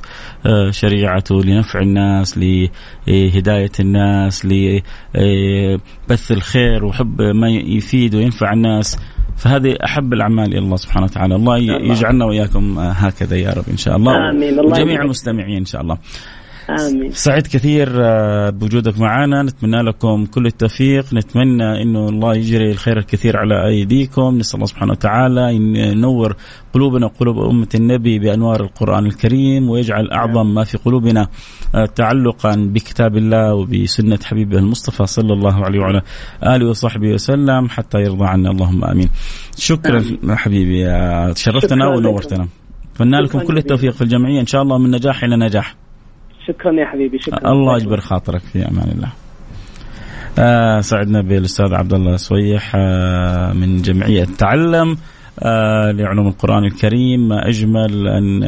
آه، 0.46 0.72
شريعته 0.72 1.44
لنفع 1.44 1.80
الناس 1.80 2.38
لهداية 2.38 3.72
الناس 3.80 4.46
لبث 4.46 6.32
الخير 6.32 6.86
وحب 6.86 7.22
ما 7.22 7.50
يفيد 7.50 8.16
وينفع 8.16 8.54
الناس. 8.54 9.00
فهذه 9.38 9.78
أحب 9.86 10.14
الأعمال 10.14 10.46
إلى 10.46 10.60
الله 10.60 10.76
سبحانه 10.76 11.06
وتعالى. 11.06 11.36
الله 11.36 11.58
يجعلنا 11.58 12.26
وإياكم 12.26 12.80
هكذا 12.80 13.38
يا 13.38 13.50
رب 13.50 13.70
إن 13.72 13.78
شاء 13.78 13.96
الله. 13.96 14.30
آمين. 14.30 14.60
الله 14.60 14.72
وجميع 14.72 15.02
المستمعين 15.02 15.58
إن 15.58 15.66
شاء 15.66 15.82
الله. 15.82 15.98
آمين. 16.70 17.12
سعيد 17.12 17.48
كثير 17.48 17.90
آه، 17.96 18.50
بوجودك 18.50 19.00
معنا 19.00 19.44
نتمنى 19.44 19.82
لكم 19.82 20.26
كل 20.26 20.46
التوفيق 20.46 21.14
نتمنى 21.14 21.82
إنه 21.82 22.10
الله 22.10 22.36
يجري 22.36 22.72
الخير 22.72 22.98
الكثير 22.98 23.38
على 23.38 23.68
أيديكم 23.68 24.38
نسأل 24.38 24.56
الله 24.56 24.66
سبحانه 24.66 24.92
وتعالى 24.92 25.56
ينور 25.56 26.36
قلوبنا 26.74 27.06
وقلوب 27.06 27.40
أمة 27.40 27.68
النبي 27.76 28.20
بأنوار 28.20 28.62
القرآن 28.64 29.06
الكريم 29.06 29.70
ويجعل 29.70 30.12
أعظم 30.12 30.54
ما 30.54 30.64
في 30.64 30.78
قلوبنا 30.78 31.28
آه، 31.76 31.86
تعلقا 31.86 32.56
بكتاب 32.56 33.18
الله 33.18 33.54
وبسنة 33.54 34.20
حبيبه 34.24 34.58
المصطفى 34.58 35.06
صلى 35.06 35.34
الله 35.34 35.66
عليه 35.66 35.80
وعلى 35.80 36.02
آله 36.44 36.70
وصحبه 36.70 37.14
وسلم 37.14 37.70
حتى 37.70 37.98
يرضى 38.02 38.26
عنا 38.26 38.52
اللهم 38.52 38.84
آمين. 38.86 39.10
شكرا 39.58 40.00
آمين. 40.00 40.36
حبيبي 40.36 40.86
شرفتنا 41.36 41.88
ونورتنا. 41.88 42.48
اتمنى 42.96 43.18
لكم 43.18 43.40
كل 43.40 43.58
التوفيق 43.58 43.94
في 43.94 44.02
الجمعية 44.02 44.40
إن 44.42 44.46
شاء 44.46 44.62
الله 44.62 44.78
من 44.78 44.92
نجاح 44.92 45.24
إلى 45.24 45.36
نجاح. 45.36 45.76
شكرا 46.48 46.74
يا 46.74 46.86
حبيبي 46.86 47.20
شكرا. 47.20 47.52
الله 47.52 47.78
يجبر 47.78 48.00
خاطرك 48.00 48.42
في 48.42 48.68
أمان 48.68 48.92
الله. 48.92 49.12
آه 50.40 50.80
سعدنا 50.80 51.22
بالأستاذ 51.22 51.74
عبد 51.74 51.94
الله 51.94 52.16
سويح 52.18 52.76
آه 52.76 53.54
من 53.54 53.82
جمعية 53.82 54.26
تعلم 54.38 54.98
آه 55.40 55.92
لعلوم 55.92 56.28
القرآن 56.28 56.66
الكريم. 56.66 57.34
أجمل 57.34 58.08
أن 58.08 58.44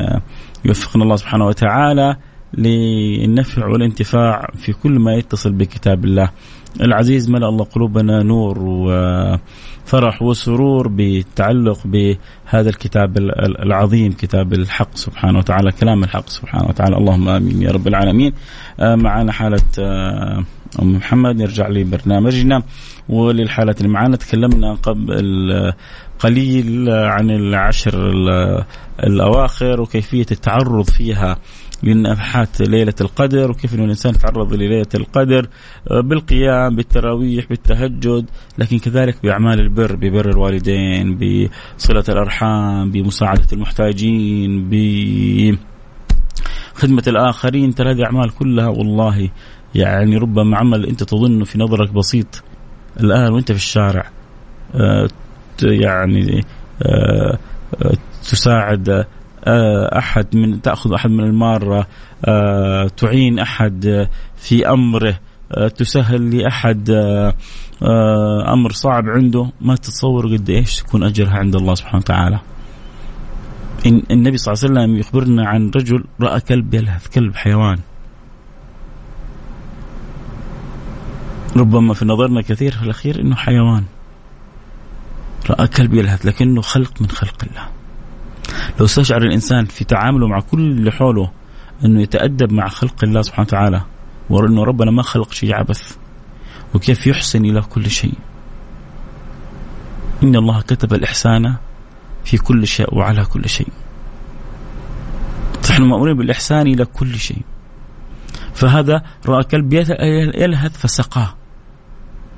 يوفقنا 0.66 1.04
الله 1.04 1.16
سبحانه 1.16 1.46
وتعالى. 1.46 2.16
للنفع 2.54 3.68
والانتفاع 3.68 4.50
في 4.56 4.74
كل 4.74 5.00
ما 5.00 5.14
يتصل 5.14 5.52
بكتاب 5.52 6.06
الله. 6.06 6.30
العزيز 6.82 7.30
ملأ 7.30 7.50
الله 7.50 7.66
قلوبنا 7.66 8.24
نور 8.24 8.60
وفرح 8.60 10.22
وسرور 10.22 10.88
بالتعلق 10.88 11.80
بهذا 11.86 12.70
الكتاب 12.70 13.18
العظيم 13.64 14.12
كتاب 14.12 14.54
الحق 14.54 14.96
سبحانه 14.96 15.38
وتعالى 15.38 15.72
كلام 15.72 16.04
الحق 16.04 16.30
سبحانه 16.30 16.68
وتعالى. 16.68 16.98
اللهم 16.98 17.30
آمين 17.30 17.62
يا 17.62 17.72
رب 17.72 17.88
العالمين. 17.88 18.34
آه، 18.80 18.96
معنا 18.96 19.32
حالة 19.32 19.62
آه، 19.80 20.44
أم 20.82 20.96
محمد 20.96 21.36
نرجع 21.42 21.68
لبرنامجنا 21.68 22.64
وللحالة 23.10 23.76
اللي 23.78 23.90
معنا 23.90 24.16
تكلمنا 24.18 24.74
قبل 24.74 25.74
قليل 26.20 26.90
عن 26.90 27.30
العشر 27.30 28.12
الأواخر 29.04 29.82
وكيفية 29.82 30.26
التعرض 30.32 30.90
فيها. 30.90 31.38
لنفحات 31.84 32.62
ليلة 32.62 32.94
القدر 33.02 33.52
وكيف 33.52 33.74
أن 33.74 33.84
الإنسان 33.84 34.14
يتعرض 34.16 34.54
لليلة 34.54 34.88
القدر 34.96 35.48
آه، 35.92 36.02
بالقيام 36.02 36.76
بالتراويح 36.76 37.46
بالتهجد 37.50 38.26
لكن 38.58 38.80
كذلك 38.80 39.18
بأعمال 39.24 39.60
البر 39.60 39.96
ببر 39.96 40.30
الوالدين 40.30 41.18
بصلة 41.18 42.04
الأرحام 42.10 42.92
بمساعدة 42.92 43.48
المحتاجين 43.54 44.70
بخدمة 46.76 47.04
الآخرين 47.08 47.76
ترى 47.76 47.92
هذه 47.92 48.06
أعمال 48.06 48.30
كلها 48.30 48.68
والله 48.68 49.30
يعني 49.76 50.18
ربما 50.18 50.58
عمل 50.58 50.86
أنت 50.86 51.04
تظنه 51.04 51.46
في 51.46 51.60
نظرك 51.60 51.94
بسيط 51.94 52.44
الآن 53.00 53.34
وأنت 53.34 53.52
في 53.52 53.58
الشارع 53.58 54.10
آه، 54.76 55.08
يعني 55.64 56.46
آه، 56.82 57.38
تساعد 58.24 59.06
أحد 59.98 60.36
من 60.36 60.62
تأخذ 60.62 60.94
أحد 60.94 61.10
من 61.10 61.24
المارة 61.24 61.88
آه، 62.26 62.88
تعين 62.88 63.40
أحد 63.40 64.08
في 64.36 64.70
أمره 64.70 65.20
آه، 65.52 65.68
تسهل 65.68 66.38
لأحد 66.38 66.90
أمر 68.54 68.72
صعب 68.72 69.04
عنده 69.10 69.52
ما 69.62 69.76
تتصور 69.76 70.36
قد 70.36 70.50
إيش 70.50 70.80
تكون 70.80 71.04
أجرها 71.04 71.34
عند 71.34 71.56
الله 71.56 71.76
سبحانه 71.76 71.98
وتعالى. 71.98 72.40
النبي 73.86 74.38
صلى 74.38 74.54
الله 74.54 74.64
عليه 74.64 74.74
وسلم 74.74 74.98
يخبرنا 74.98 75.48
عن 75.48 75.72
رجل 75.76 76.04
رأى 76.22 76.40
كلب 76.40 76.74
يلهث 76.74 77.08
كلب 77.08 77.36
حيوان. 77.36 77.80
ربما 81.58 81.94
في 81.94 82.06
نظرنا 82.06 82.42
كثير 82.42 82.72
في 82.72 82.84
الأخير 82.84 83.22
إنه 83.22 83.36
حيوان. 83.36 83.84
رأى 85.50 85.68
كلب 85.68 85.94
يلهث 85.94 86.26
لكنه 86.26 86.62
خلق 86.62 87.02
من 87.02 87.10
خلق 87.10 87.44
الله. 87.44 87.77
لو 88.80 88.86
استشعر 88.86 89.22
الإنسان 89.22 89.66
في 89.66 89.86
تعامله 89.86 90.28
مع 90.28 90.40
كل 90.40 90.60
اللي 90.60 90.92
حوله 90.92 91.32
إنه 91.86 92.02
يتأدب 92.02 92.54
مع 92.54 92.68
خلق 92.68 93.04
الله 93.04 93.22
سبحانه 93.22 93.48
وتعالى 93.48 93.82
وإنه 94.30 94.64
ربنا 94.64 94.92
ما 94.92 95.02
خلق 95.04 95.34
شيء 95.34 95.56
عبث 95.56 95.96
وكيف 96.76 97.08
يحسن 97.08 97.46
إلى 97.46 97.62
كل 97.62 97.90
شيء. 97.90 98.14
إن 100.24 100.36
الله 100.36 100.62
كتب 100.62 100.94
الإحسان 100.94 101.56
في 102.26 102.38
كل 102.38 102.68
شيء 102.68 102.96
وعلى 102.96 103.26
كل 103.26 103.50
شيء. 103.50 103.68
نحن 105.78 105.84
مأمورين 105.84 106.18
بالإحسان 106.18 106.68
إلى 106.68 106.86
كل 106.86 107.16
شيء 107.16 107.42
فهذا 108.54 109.04
رأى 109.26 109.44
كلب 109.44 109.74
يلهث 109.74 110.78
فسقاه 110.78 111.34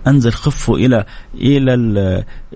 أنزل 0.07 0.31
خفه 0.31 0.75
إلى 0.75 1.05
إلى 1.33 1.73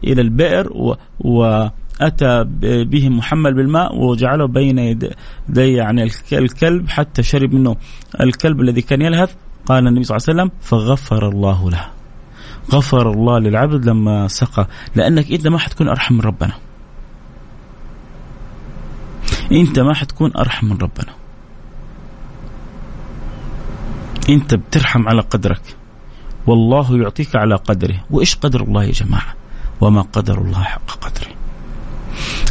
إلى 0.04 0.22
البئر 0.22 0.72
و, 0.74 0.96
و 1.20 1.68
أتى 2.02 2.44
به 2.86 3.10
محمل 3.10 3.54
بالماء 3.54 3.96
وجعله 3.96 4.48
بين 4.48 4.80
يدي 4.80 5.10
يعني 5.58 6.10
الكلب 6.34 6.90
حتى 6.90 7.24
شرب 7.24 7.54
منه 7.54 7.76
الكلب 8.22 8.62
الذي 8.62 8.82
كان 8.82 9.02
يلهث. 9.02 9.36
قال 9.66 9.88
النبي 9.88 10.04
صلى 10.04 10.18
الله 10.18 10.26
عليه 10.30 10.42
وسلم 10.42 10.60
فغفر 10.62 11.30
الله 11.30 11.70
له. 11.70 11.86
غفر 12.72 13.12
الله 13.12 13.40
للعبد 13.40 13.86
لما 13.86 14.28
سقى. 14.28 14.68
لأنك 14.96 15.32
أنت 15.32 15.48
ما 15.48 15.58
حتكون 15.58 15.88
أرحم 15.88 16.14
من 16.14 16.22
ربنا. 16.22 16.54
أنت 19.52 19.80
ما 19.80 19.94
حتكون 19.94 20.32
أرحم 20.38 20.68
من 20.68 20.78
ربنا. 20.78 21.14
أنت 24.30 24.56
بترحم 24.56 25.08
على 25.08 25.22
قدرك. 25.22 25.62
والله 26.48 26.98
يعطيك 26.98 27.36
على 27.36 27.56
قدره. 27.56 28.04
وإيش 28.12 28.36
قدر 28.36 28.62
الله 28.62 28.84
يا 28.84 28.92
جماعة؟ 28.92 29.34
وما 29.82 30.02
قدر 30.02 30.42
الله 30.42 30.64
حق 30.64 30.92
قدره. 30.92 31.43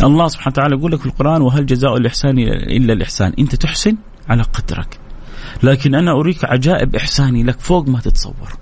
الله 0.02 0.28
سبحانه 0.28 0.52
وتعالى 0.52 0.76
يقول 0.76 0.92
لك 0.92 1.00
في 1.00 1.06
القرآن 1.06 1.42
وهل 1.42 1.66
جزاء 1.66 1.96
الإحسان 1.96 2.38
إلا 2.38 2.92
الإحسان؟ 2.92 3.32
أنت 3.38 3.54
تحسن 3.54 3.96
على 4.28 4.42
قدرك. 4.42 4.98
لكن 5.62 5.94
أنا 5.94 6.12
أريك 6.12 6.44
عجائب 6.44 6.96
إحساني 6.96 7.42
لك 7.42 7.60
فوق 7.60 7.88
ما 7.88 8.00
تتصور. 8.00 8.52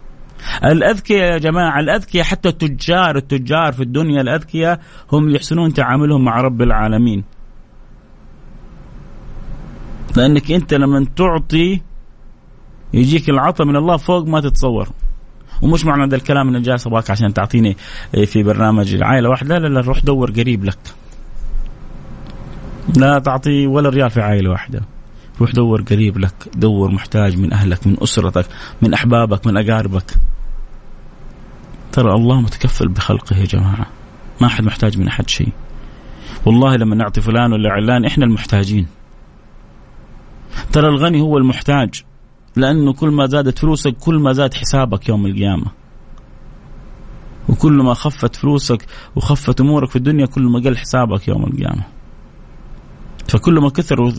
الأذكياء 0.65 1.33
يا 1.33 1.39
جماعة 1.39 1.81
الأذكياء 1.81 2.25
حتى 2.25 2.49
التجار 2.49 3.17
التجار 3.17 3.73
في 3.73 3.83
الدنيا 3.83 4.21
الأذكياء 4.21 4.81
هم 5.13 5.35
يحسنون 5.35 5.73
تعاملهم 5.73 6.25
مع 6.25 6.41
رب 6.41 6.63
العالمين. 6.63 7.25
لأنك 10.17 10.51
أنت 10.51 10.75
لما 10.75 11.07
تعطي 11.17 11.81
يجيك 12.95 13.31
العطاء 13.31 13.67
من 13.67 13.77
الله 13.77 13.97
فوق 13.97 14.27
ما 14.27 14.41
تتصور. 14.41 14.89
ومش 15.63 15.85
معنى 15.85 16.05
هذا 16.05 16.17
الكلام 16.17 16.49
انه 16.49 16.59
جالس 16.59 16.87
ابغاك 16.87 17.11
عشان 17.11 17.35
تعطيني 17.35 17.77
في 18.27 18.43
برنامج 18.43 18.95
العائلة 18.95 19.29
واحدة 19.29 19.59
لا 19.59 19.69
لا 19.69 19.81
روح 19.81 19.99
دور 19.99 20.31
قريب 20.31 20.65
لك. 20.65 20.79
لا 22.97 23.19
تعطي 23.19 23.67
ولا 23.67 23.89
ريال 23.89 24.11
في 24.11 24.21
عائلة 24.21 24.51
واحدة. 24.51 24.81
روح 25.41 25.53
دور 25.53 25.83
قريب 25.83 26.19
لك 26.19 26.35
دور 26.55 26.91
محتاج 26.91 27.39
من 27.39 27.53
أهلك 27.53 27.87
من 27.87 27.97
أسرتك 28.03 28.47
من 28.83 28.95
أحبابك 28.95 29.47
من 29.47 29.57
أقاربك. 29.57 30.15
ترى 31.93 32.15
الله 32.15 32.41
متكفل 32.41 32.89
بخلقه 32.89 33.37
يا 33.37 33.45
جماعة. 33.45 33.87
ما 34.41 34.49
حد 34.49 34.65
محتاج 34.65 34.99
من 34.99 35.09
أحد 35.09 35.29
شيء. 35.29 35.53
والله 36.47 36.77
لما 36.77 36.97
نعطي 36.97 37.21
فلان 37.21 37.53
ولا 37.53 37.71
علان 37.71 38.05
إحنا 38.05 38.25
المحتاجين. 38.25 38.87
ترى 40.73 40.89
الغني 40.89 41.21
هو 41.21 41.39
المحتاج 41.39 42.05
لأنه 42.57 42.93
كل 42.93 43.11
ما 43.11 43.27
زادت 43.27 43.59
فلوسك 43.59 43.95
كل 43.99 44.19
ما 44.19 44.33
زاد 44.33 44.55
حسابك 44.55 45.09
يوم 45.09 45.27
القيامة. 45.27 45.67
وكل 47.49 47.73
ما 47.73 47.95
خفت 47.95 48.37
فلوسك 48.37 48.87
وخفت 49.17 49.61
أمورك 49.61 49.91
في 49.91 49.97
الدنيا 49.97 50.27
كل 50.27 50.43
ما 50.43 50.59
قل 50.59 50.77
حسابك 50.77 51.29
يوم 51.29 51.45
القيامة. 51.45 52.00
فكل 53.31 53.55
ما 53.55 53.71
كثر 53.71 54.13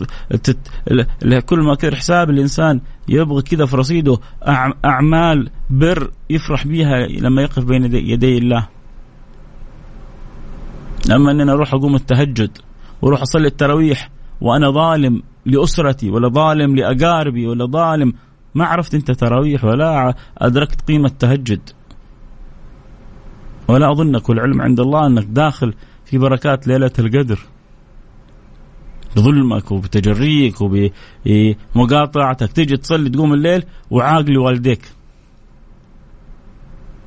كل 1.46 1.60
ما 1.60 1.74
كثر 1.74 1.96
حساب 1.96 2.30
الإنسان 2.30 2.80
يبغى 3.08 3.42
كذا 3.42 3.66
في 3.66 3.76
رصيده 3.76 4.18
أعمال 4.84 5.50
بر 5.70 6.10
يفرح 6.30 6.66
بها 6.66 7.06
لما 7.06 7.42
يقف 7.42 7.64
بين 7.64 7.94
يدي 7.94 8.38
الله. 8.38 8.68
أما 11.10 11.30
أننا 11.30 11.52
أروح 11.52 11.74
أقوم 11.74 11.94
التهجد 11.94 12.58
وأروح 13.02 13.22
أصلي 13.22 13.46
التراويح 13.46 14.10
وأنا 14.40 14.70
ظالم 14.70 15.22
لأسرتي 15.46 16.10
ولا 16.10 16.28
ظالم 16.28 16.76
لأقاربي 16.76 17.46
ولا 17.46 17.66
ظالم 17.66 18.12
ما 18.54 18.64
عرفت 18.64 18.94
أنت 18.94 19.10
تراويح 19.10 19.64
ولا 19.64 20.14
أدركت 20.38 20.80
قيمة 20.88 21.08
تهجد. 21.18 21.70
ولا 23.68 23.92
أظنك 23.92 24.28
والعلم 24.28 24.62
عند 24.62 24.80
الله 24.80 25.06
أنك 25.06 25.24
داخل 25.24 25.74
في 26.04 26.18
بركات 26.18 26.68
ليلة 26.68 26.92
القدر. 26.98 27.38
بظلمك 29.16 29.72
وبتجريك 29.72 30.56
وبمقاطعتك. 30.60 32.52
تيجي 32.52 32.76
تصلي 32.76 33.10
تقوم 33.10 33.34
الليل 33.34 33.64
وعاقل 33.90 34.38
والديك. 34.38 34.92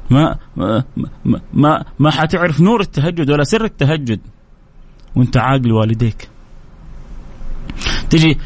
ما 0.10 0.38
ما 0.56 0.84
ما 1.54 1.86
ما 2.00 2.12
حتعرف 2.12 2.62
نور 2.62 2.82
التهجد 2.82 3.32
ولا 3.32 3.44
سر 3.44 3.64
التهجد. 3.64 4.20
وانت 5.16 5.38
عاقل 5.38 5.72
والديك. 5.72 6.30
تجي 8.10 8.38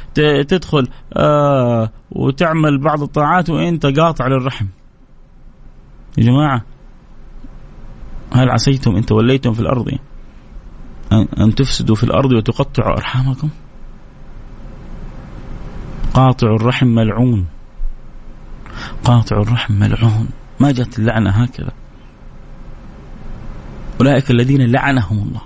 تدخل 0.44 0.88
آه 1.14 1.92
وتعمل 2.12 2.78
بعض 2.78 3.02
الطاعات 3.02 3.50
وانت 3.50 3.86
قاطع 3.86 4.28
للرحم. 4.28 4.66
يا 6.18 6.24
جماعة 6.24 6.66
هل 8.32 8.50
عسيتم؟ 8.50 8.96
ان 8.96 9.06
توليتم 9.06 9.54
في 9.54 9.60
الأرض. 9.60 9.92
أن 11.14 11.56
تفسدوا 11.56 11.96
في 11.96 12.04
الأرض 12.04 12.32
وتقطعوا 12.32 12.98
أرحامكم. 12.98 13.50
قاطع 16.14 16.56
الرحم 16.56 16.88
ملعون. 16.88 17.46
قاطع 19.04 19.42
الرحم 19.42 19.74
ملعون. 19.74 20.28
ما 20.60 20.72
جاءت 20.72 21.00
اللعنة 21.00 21.30
هكذا. 21.30 21.72
أولئك 24.02 24.32
الذين 24.32 24.72
لعنهم 24.72 25.18
الله. 25.18 25.42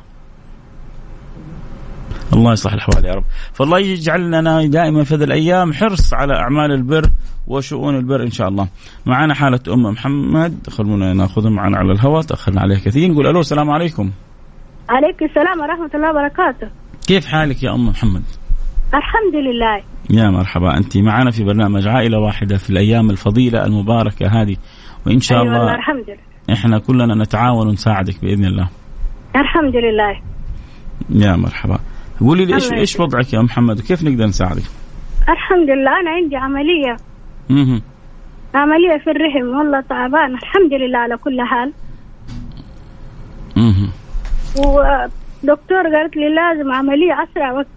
الله 2.34 2.54
يصلح 2.54 2.73
الأحوال 2.73 3.06
يا 3.06 3.13
رب. 3.13 3.23
فالله 3.54 3.80
يجعل 3.80 4.32
لنا 4.32 4.65
دائما 4.65 5.04
في 5.04 5.15
هذه 5.15 5.23
الأيام 5.23 5.73
حرص 5.73 6.13
على 6.13 6.34
أعمال 6.34 6.71
البر 6.71 7.10
وشؤون 7.47 7.95
البر 7.95 8.23
إن 8.23 8.32
شاء 8.32 8.47
الله. 8.47 8.67
معنا 9.06 9.34
حالة 9.34 9.60
أم 9.67 9.84
محمد. 9.84 10.69
خلونا 10.69 11.13
نأخذها 11.13 11.49
معنا 11.49 11.78
على 11.78 11.91
الهواء. 11.91 12.21
تأخرنا 12.21 12.62
عليه 12.62 12.78
كثير. 12.78 13.12
نقول 13.12 13.28
ألو 13.28 13.39
السلام 13.39 13.69
عليكم. 13.69 14.12
عليكم 14.89 15.26
السلام 15.26 15.60
ورحمة 15.60 15.89
الله 15.96 16.10
وبركاته. 16.10 16.67
كيف 17.08 17.26
حالك 17.26 17.63
يا 17.63 17.76
أم 17.76 17.88
محمد؟ 17.88 18.24
الحمد 18.93 19.36
لله. 19.36 19.84
يا 20.10 20.30
مرحبا 20.30 20.78
أنت 20.78 20.98
معنا 20.98 21.32
في 21.32 21.43
برنامج 21.43 21.88
عائلة 21.88 22.19
واحدة 22.19 22.58
في 22.58 22.69
الأيام 22.69 23.10
الفضيلة 23.10 23.65
المباركة 23.65 24.28
هذه 24.28 24.56
وإن 25.08 25.19
شاء 25.19 25.41
أيوة 25.43 25.56
الله 25.56 25.76
الحمد 25.76 26.06
لله. 26.08 26.54
إحنا 26.58 26.80
كلنا 26.80 27.15
نتعاون 27.15 27.67
ونساعدك 27.67 28.22
بإذن 28.22 28.46
الله. 28.46 28.69
الحمد 29.36 29.76
لله. 29.76 30.22
يا 31.10 31.36
مرحبا. 31.36 31.80
قولي 32.19 32.46
لي 32.46 32.54
إيش 32.54 32.67
الله 32.67 32.80
إيش 32.80 33.00
وضعك 33.00 33.34
يا 33.34 33.41
محمد؟ 33.41 33.80
وكيف 33.80 34.04
نقدر 34.04 34.26
نساعدك؟ 34.26 34.63
الحمد 35.30 35.69
لله 35.69 36.00
أنا 36.02 36.10
عندي 36.10 36.36
عملية. 36.36 36.96
مهم. 37.50 37.82
عملية 38.56 38.98
في 39.04 39.10
الرحم 39.12 39.58
والله 39.58 39.82
تعبان. 39.82 40.34
الحمد 40.34 40.74
لله 40.74 41.00
على 41.00 41.17
كل 41.17 41.41
حال. 41.41 41.74
مهم. 43.58 43.89
ودكتور 44.58 45.84
قالت 45.96 46.16
لي 46.16 46.30
لازم 46.36 46.72
عملية 46.72 47.13
أسرع 47.24 47.52
وقت. 47.54 47.68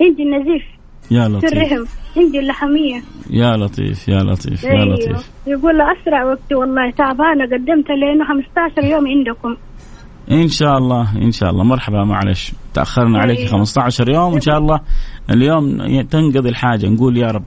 عندي 0.00 0.22
النزيف 0.22 0.62
يا 1.10 1.28
في 1.28 1.32
لطيف. 1.34 1.52
الرحم. 1.52 1.84
عندي 2.16 2.38
اللحمية 2.38 3.02
يا 3.30 3.56
لطيف 3.56 4.08
يا 4.08 4.18
لطيف 4.18 4.64
يا 4.64 4.70
أيوه. 4.70 4.84
لطيف. 4.84 5.30
يقول 5.46 5.80
أسرع 5.80 6.24
وقت 6.24 6.52
والله 6.52 6.90
تعبانة 6.90 7.44
قدمت 7.44 7.90
لأنه 7.90 8.24
15 8.28 8.84
يوم 8.84 9.06
عندكم. 9.08 9.56
إن 10.30 10.48
شاء 10.48 10.78
الله 10.78 11.16
إن 11.22 11.30
شاء 11.30 11.50
الله. 11.50 11.64
مرحبا 11.64 12.04
معلش. 12.04 12.52
تأخرنا 12.74 13.18
عليك 13.18 13.38
أيوه. 13.38 13.50
15 13.50 14.08
يوم. 14.08 14.34
إن 14.34 14.40
شاء 14.40 14.58
الله 14.58 14.80
اليوم 15.30 15.76
تنقضي 16.02 16.48
الحاجة. 16.48 16.86
نقول 16.86 17.16
يا 17.16 17.26
رب. 17.26 17.44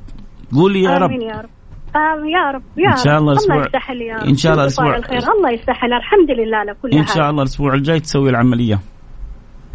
قولي 0.53 0.81
يا 0.81 0.97
رب. 0.97 1.11
يا 1.11 1.41
رب. 1.41 1.49
آمين 1.95 2.29
يا 2.31 2.51
رب 2.51 2.61
يا 2.77 2.91
إن 2.91 2.97
شاء. 2.97 3.17
الله 3.19 3.33
الأسبوع- 3.33 3.51
الله 3.55 3.67
يسهل 3.67 4.01
يا 4.01 4.15
رب 4.17 4.27
إن 4.27 4.35
شاء 4.35 4.53
الله 4.53 4.63
الأسبوع- 4.67 4.95
الخير. 4.97 5.17
الله 5.37 5.51
يسهل 5.51 5.93
الحمد 5.93 6.31
لله 6.39 6.57
على 6.57 6.75
كل 6.81 6.89
إن 6.89 7.05
شاء 7.05 7.29
الله 7.29 7.41
الأسبوع 7.43 7.73
الجاي 7.73 7.99
تسوي 7.99 8.29
العملية. 8.29 8.79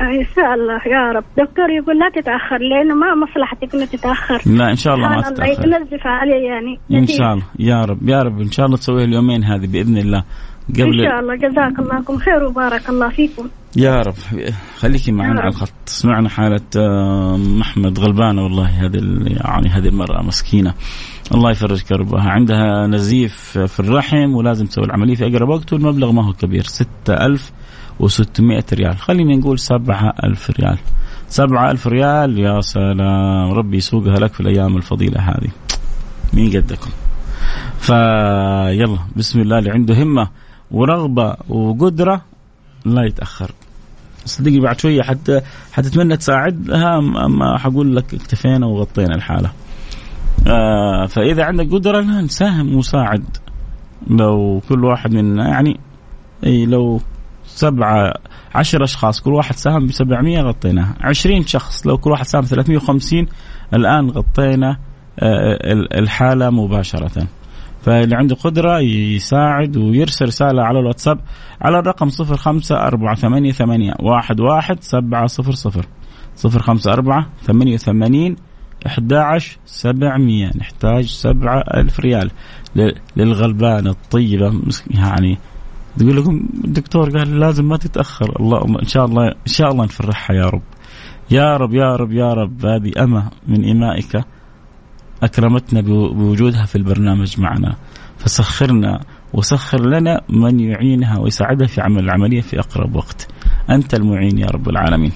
إن 0.01 0.25
شاء 0.37 0.55
الله 0.55 0.81
يا 0.87 1.13
رب. 1.13 1.25
دكتور 1.39 1.71
يقول 1.71 1.99
لا 1.99 2.09
تتأخر 2.21 2.59
لأنه 2.59 2.95
ما 2.95 3.15
مصلحتك 3.15 3.75
انه 3.75 3.85
تتأخر. 3.85 4.41
لا 4.47 4.71
إن 4.71 4.77
شاء 4.77 4.95
الله 4.95 5.09
ما 5.09 5.23
سبحان 5.23 5.35
الله 5.35 5.55
تتأخر. 5.55 5.69
ينزف 5.69 6.07
عليه 6.07 6.47
يعني. 6.51 6.81
إن. 6.93 7.07
شاء 7.07 7.33
الله 7.33 7.45
يا 7.59 7.85
رب 7.85 8.09
يا 8.09 8.23
رب. 8.23 8.41
إن 8.41 8.51
شاء 8.51 8.67
الله 8.67 8.77
تسويها 8.77 9.05
اليومين 9.05 9.45
هذه 9.45 9.67
بإذن 9.67 9.97
الله. 9.99 10.25
إن 10.71 10.75
قبل 10.75 11.05
شاء 11.05 11.21
الله. 11.21 11.35
جزاك 11.37 11.79
الله 11.79 12.19
خير 12.19 12.45
وبارك 12.45 12.89
الله 12.89 13.09
فيكم. 13.09 13.49
يا 13.77 14.03
رب. 14.03 14.15
خليكي 14.79 15.13
معنا 15.13 15.41
على. 15.41 15.49
الخط. 15.49 15.73
سمعنا 15.87 16.29
حالة 16.29 16.61
آه، 16.77 17.37
محمد 17.37 17.99
غلبانة 17.99 18.43
والله 18.43 18.67
هذه 18.67 19.01
يعني 19.27 19.69
هذه 19.69 19.89
المرأة 19.89 20.23
مسكينة. 20.23 20.75
الله 21.35 21.51
يفرج 21.51 21.83
كربها 21.83 22.31
عندها 22.31 22.87
نزيف 22.87 23.59
في 23.59 23.81
الرحم 23.81 24.35
ولازم 24.35 24.67
تسوي 24.67 24.85
العملية 24.85 25.15
في 25.15 25.27
أقرب 25.27 25.49
وقت 25.49 25.73
والمبلغ 25.73 26.13
ما 26.13 26.27
هو 26.27 26.33
كبير. 26.33 26.63
6600 26.63 28.65
ريال. 28.73 28.97
خلينا 28.99 29.37
نقول 29.37 29.59
7000 29.59 30.51
ريال. 30.51 30.79
7000 31.29 31.87
ريال. 31.87 32.39
يا 32.39 32.61
سلام. 32.61 33.53
ربي 33.53 33.77
يسوقها 33.77 34.17
لك 34.17 34.33
في 34.33 34.41
الأيام 34.41 34.77
الفضيلة 34.77 35.21
هذه. 35.21 35.51
مين 36.35 36.51
قدكم. 36.51 36.91
فيلا. 37.79 38.99
بسم 39.17 39.41
الله. 39.41 39.59
اللي 39.59 39.71
عنده 39.71 40.03
همة 40.03 40.29
ورغبة 40.71 41.37
وقدرة 41.49 42.23
لا 42.85 43.03
يتأخر. 43.05 43.51
صدقني 44.25 44.61
بعد 44.61 44.79
شوية 44.81 45.03
حتى 45.03 45.41
حتتمنى 45.73 46.17
تساعدها 46.17 46.99
اما 46.99 47.59
حقول 47.59 47.97
لك 47.97 48.15
اكتفينا 48.15 48.67
وغطينا 48.67 49.15
الحالة. 49.15 49.51
آه 50.47 51.07
فإذا 51.07 51.45
عندك 51.45 51.73
قدرة 51.73 52.01
لا 52.01 52.21
نساهم 52.21 52.75
وساعد. 52.77 53.25
لو 54.11 54.63
كل 54.69 54.85
واحد 54.85 55.13
منا 55.15 55.49
يعني 55.49 55.81
إي 56.47 56.67
لو 56.67 57.01
سبعة 57.47 58.15
عشر 58.55 58.85
أشخاص 58.85 59.21
كل 59.21 59.33
واحد 59.33 59.55
ساهم 59.57 59.87
ب 59.87 59.93
700 59.93 60.41
غطيناها. 60.41 60.95
20 61.01 61.47
شخص 61.47 61.87
لو 61.87 61.99
كل 61.99 62.11
واحد 62.11 62.25
ساهم 62.25 62.43
350 62.45 63.27
الآن 63.75 64.11
غطينا 64.11 64.71
آه، 65.21 65.73
ال- 65.73 65.99
الحالة 65.99 66.51
مباشرة. 66.51 67.27
فاللي 67.85 68.17
عنده 68.17 68.35
قدرة 68.35 68.79
يساعد 68.81 69.77
ويرسل 69.77 70.27
رسالة 70.27 70.63
على 70.63 70.79
الواتساب 70.81 71.19
على 71.63 71.79
الرقم 71.79 72.09
صفر 72.09 72.37
خمسة 72.37 72.77
أربعة 72.77 73.15
ثمانية 73.15 73.53
ثمانية 73.53 73.95
واحد 74.01 74.41
واحد 74.41 74.83
سبعة 74.83 75.27
صفر 75.27 75.53
صفر. 75.53 75.87
صفر 76.37 76.63
خمسة 76.63 76.93
أربعة 76.93 77.27
ثمانية 77.43 77.75
وثمانين 77.75 78.37
أحد 78.87 79.13
عشر 79.13 79.59
سبعمية. 79.67 80.51
نحتاج 80.57 81.05
سبعة 81.05 81.59
ألف 81.75 82.01
ريال 82.01 82.31
ل- 82.77 82.93
للغلبانة 83.17 83.91
الطيبة. 83.91 84.61
يعني 84.91 85.39
تقول 85.99 86.17
لكم 86.17 86.49
الدكتور 86.65 87.19
قال 87.19 87.41
لازم 87.41 87.69
ما 87.69 87.77
تتأخر. 87.77 88.41
الله 88.41 88.59
الله 88.59 88.81
إن 88.83 88.89
شاء 88.89 89.05
الله 89.05 89.29
إن 89.29 89.47
شاء 89.47 89.71
الله 89.73 89.85
نفرحها 89.85 90.37
يا 90.37 90.47
رب. 90.47 90.63
يا 91.31 91.57
رب 91.57 91.75
يا 91.75 91.97
رب 91.97 92.13
يا 92.13 92.35
رب. 92.35 92.67
هذه 92.67 92.93
أمة 93.05 93.31
من 93.49 93.71
إمائك. 93.71 94.25
أكرمتنا 95.23 95.81
بو- 95.81 96.13
بوجودها 96.13 96.65
في 96.65 96.77
البرنامج 96.77 97.41
معنا. 97.41 97.77
فسخرنا 98.19 99.01
وسخر 99.33 99.87
لنا 99.87 100.21
من 100.29 100.61
يعينها 100.61 101.19
ويساعدها 101.19 101.67
في 101.67 101.81
عمل 101.81 102.05
العملية 102.05 102.41
في 102.41 102.59
أقرب 102.61 102.97
وقت. 102.97 103.29
أنت 103.71 103.95
المعين 103.95 104.39
يا 104.39 104.47
رب 104.47 104.69
العالمين. 104.69 105.13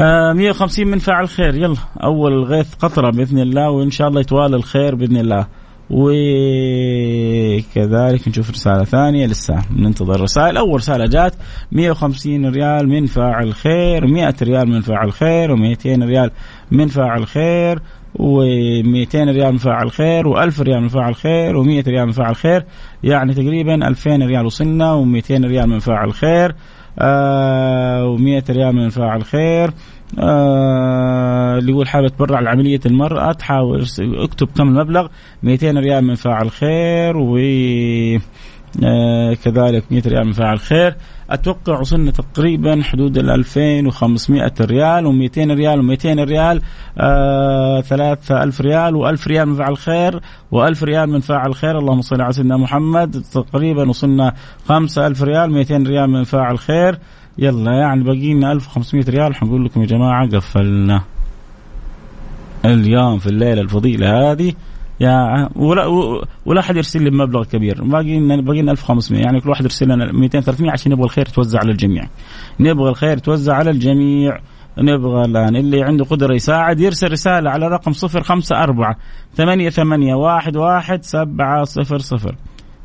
آه 0.00 0.32
150 0.32 0.86
من 0.86 0.98
فاعل 0.98 1.28
خير. 1.28 1.54
يلا 1.54 1.76
أول 2.02 2.32
الغيث 2.32 2.74
قطرة 2.74 3.10
بإذن 3.10 3.38
الله 3.38 3.70
وإن 3.70 3.90
شاء 3.90 4.08
الله 4.08 4.20
يتوالى 4.20 4.56
الخير 4.56 4.94
بإذن 4.94 5.16
الله. 5.16 5.46
وكذلك 7.68 8.28
نشوف 8.28 8.50
رسالة 8.50 8.84
ثانية 8.84 9.26
لسه. 9.26 9.62
ننتظر 9.76 10.14
الرسائل 10.14 10.56
أول 10.56 10.74
رسالة 10.76 11.06
جات. 11.06 11.34
150 11.72 12.46
ريال 12.46 12.88
من 12.88 13.06
فاعل 13.06 13.54
خير 13.54 14.06
100 14.06 14.34
ريال 14.42 14.68
من 14.68 14.80
فاعل 14.80 15.12
خير 15.12 15.56
و200 15.56 15.86
ريال 15.86 16.30
من 16.70 16.86
فاعل 16.86 17.26
خير. 17.26 17.78
و200 18.14 19.14
ريال 19.14 19.52
من 19.52 19.58
فاعل 19.58 19.90
خير 19.90 20.34
و1000 20.34 20.60
ريال 20.60 20.80
من 20.80 20.88
فاعل 20.88 21.14
خير 21.14 21.64
و100 21.64 21.88
ريال 21.88 22.06
من 22.06 22.12
فاعل 22.12 22.36
خير 22.36 22.64
يعني 23.02 23.34
تقريبا 23.34 23.88
2000 23.88 24.16
ريال 24.16 24.46
وصلنا 24.46 25.04
و200 25.04 25.30
ريال 25.30 25.68
من 25.68 25.78
فاعل 25.78 26.12
خير 26.12 26.54
آه 26.98 28.16
و100 28.16 28.50
ريال 28.50 28.74
من 28.74 28.88
فاعل 28.88 29.24
خير. 29.24 29.70
آه 30.18 31.58
اللي 31.58 31.72
يقول 31.72 31.88
حابة 31.88 32.08
تبرع 32.08 32.40
لعملية 32.40 32.80
المرأة 32.86 33.32
تحاول 33.32 33.84
اكتب 34.00 34.48
كم 34.56 34.68
المبلغ 34.68 35.06
200 35.42 35.70
ريال 35.70 36.04
من 36.04 36.14
فاعل 36.14 36.50
خير 36.50 37.16
و 37.16 37.38
كذلك 39.44 39.84
100 39.90 40.02
ريال 40.06 40.26
من 40.26 40.32
فاعل 40.32 40.58
خير. 40.58 40.96
أتوقع 41.30 41.80
وصلنا 41.80 42.10
تقريبا 42.10 42.82
حدود 42.82 43.18
ال 43.18 43.30
2500 43.30 44.52
ريال 44.60 45.04
و200 45.04 45.38
ريال 45.38 45.98
و200 45.98 46.06
ريال 46.06 46.62
آه 46.98 47.80
3000 47.80 48.60
ريال 48.60 48.94
و1000 48.94 49.26
ريال 49.26 49.48
من 49.48 49.54
فاعل 49.54 49.76
خير 49.76 50.20
و1000 50.54 50.82
ريال 50.82 51.10
من 51.10 51.20
فاعل 51.20 51.54
خير. 51.54 51.78
اللهم 51.78 52.00
صل 52.00 52.20
على 52.20 52.32
سيدنا 52.32 52.56
محمد. 52.56 53.24
تقريبا 53.32 53.88
وصلنا 53.88 54.34
5000 54.68 55.22
ريال 55.22 55.50
200 55.50 55.76
ريال 55.76 56.10
من 56.10 56.24
فاعل 56.24 56.58
خير. 56.58 56.98
يلا 57.38 57.72
يعني 57.72 58.04
باقي 58.04 58.34
لنا 58.34 58.52
1500 58.52 59.04
ريال. 59.08 59.34
حنقول 59.34 59.64
لكم 59.64 59.80
يا 59.80 59.86
جماعة 59.86 60.28
قفلنا 60.28 61.02
اليوم 62.64 63.18
في 63.18 63.26
الليلة 63.26 63.60
الفضيلة 63.60 64.30
هذه. 64.30 64.52
يا 65.00 65.48
ولا 65.56 65.86
ولا 66.46 66.60
أحد 66.60 66.76
يرسل 66.76 67.02
لي 67.02 67.10
مبلغ 67.10 67.44
كبير. 67.44 67.84
باقي 67.84 68.42
باقي 68.42 68.62
لنا 68.62 68.72
1500 68.72 69.22
يعني 69.22 69.40
كل 69.40 69.50
واحد 69.50 69.64
يرسل 69.64 69.88
لنا 69.88 70.12
200 70.12 70.40
300 70.40 70.72
عشان 70.72 70.92
نبغى 70.92 71.04
الخير 71.04 71.28
يتوزع 71.28 71.58
على 71.58 71.72
الجميع. 71.72 72.08
نبغى 72.60 72.90
الخير 72.90 73.16
يتوزع 73.16 73.54
على 73.54 73.70
الجميع. 73.70 74.38
نبغى 74.78 75.24
الان 75.24 75.56
اللي 75.56 75.82
عنده 75.82 76.04
قدرة 76.04 76.34
يساعد 76.34 76.80
يرسل 76.80 77.12
رسالة 77.12 77.50
على 77.50 77.68
رقم 77.68 77.92
054 77.92 78.94
ثمانية 79.34 79.70
ثمانية 79.70 80.14
واحد 80.14 80.56
واحد 80.56 81.02
سبعة 81.02 81.64
صفر 81.64 81.98
صفر. 81.98 82.34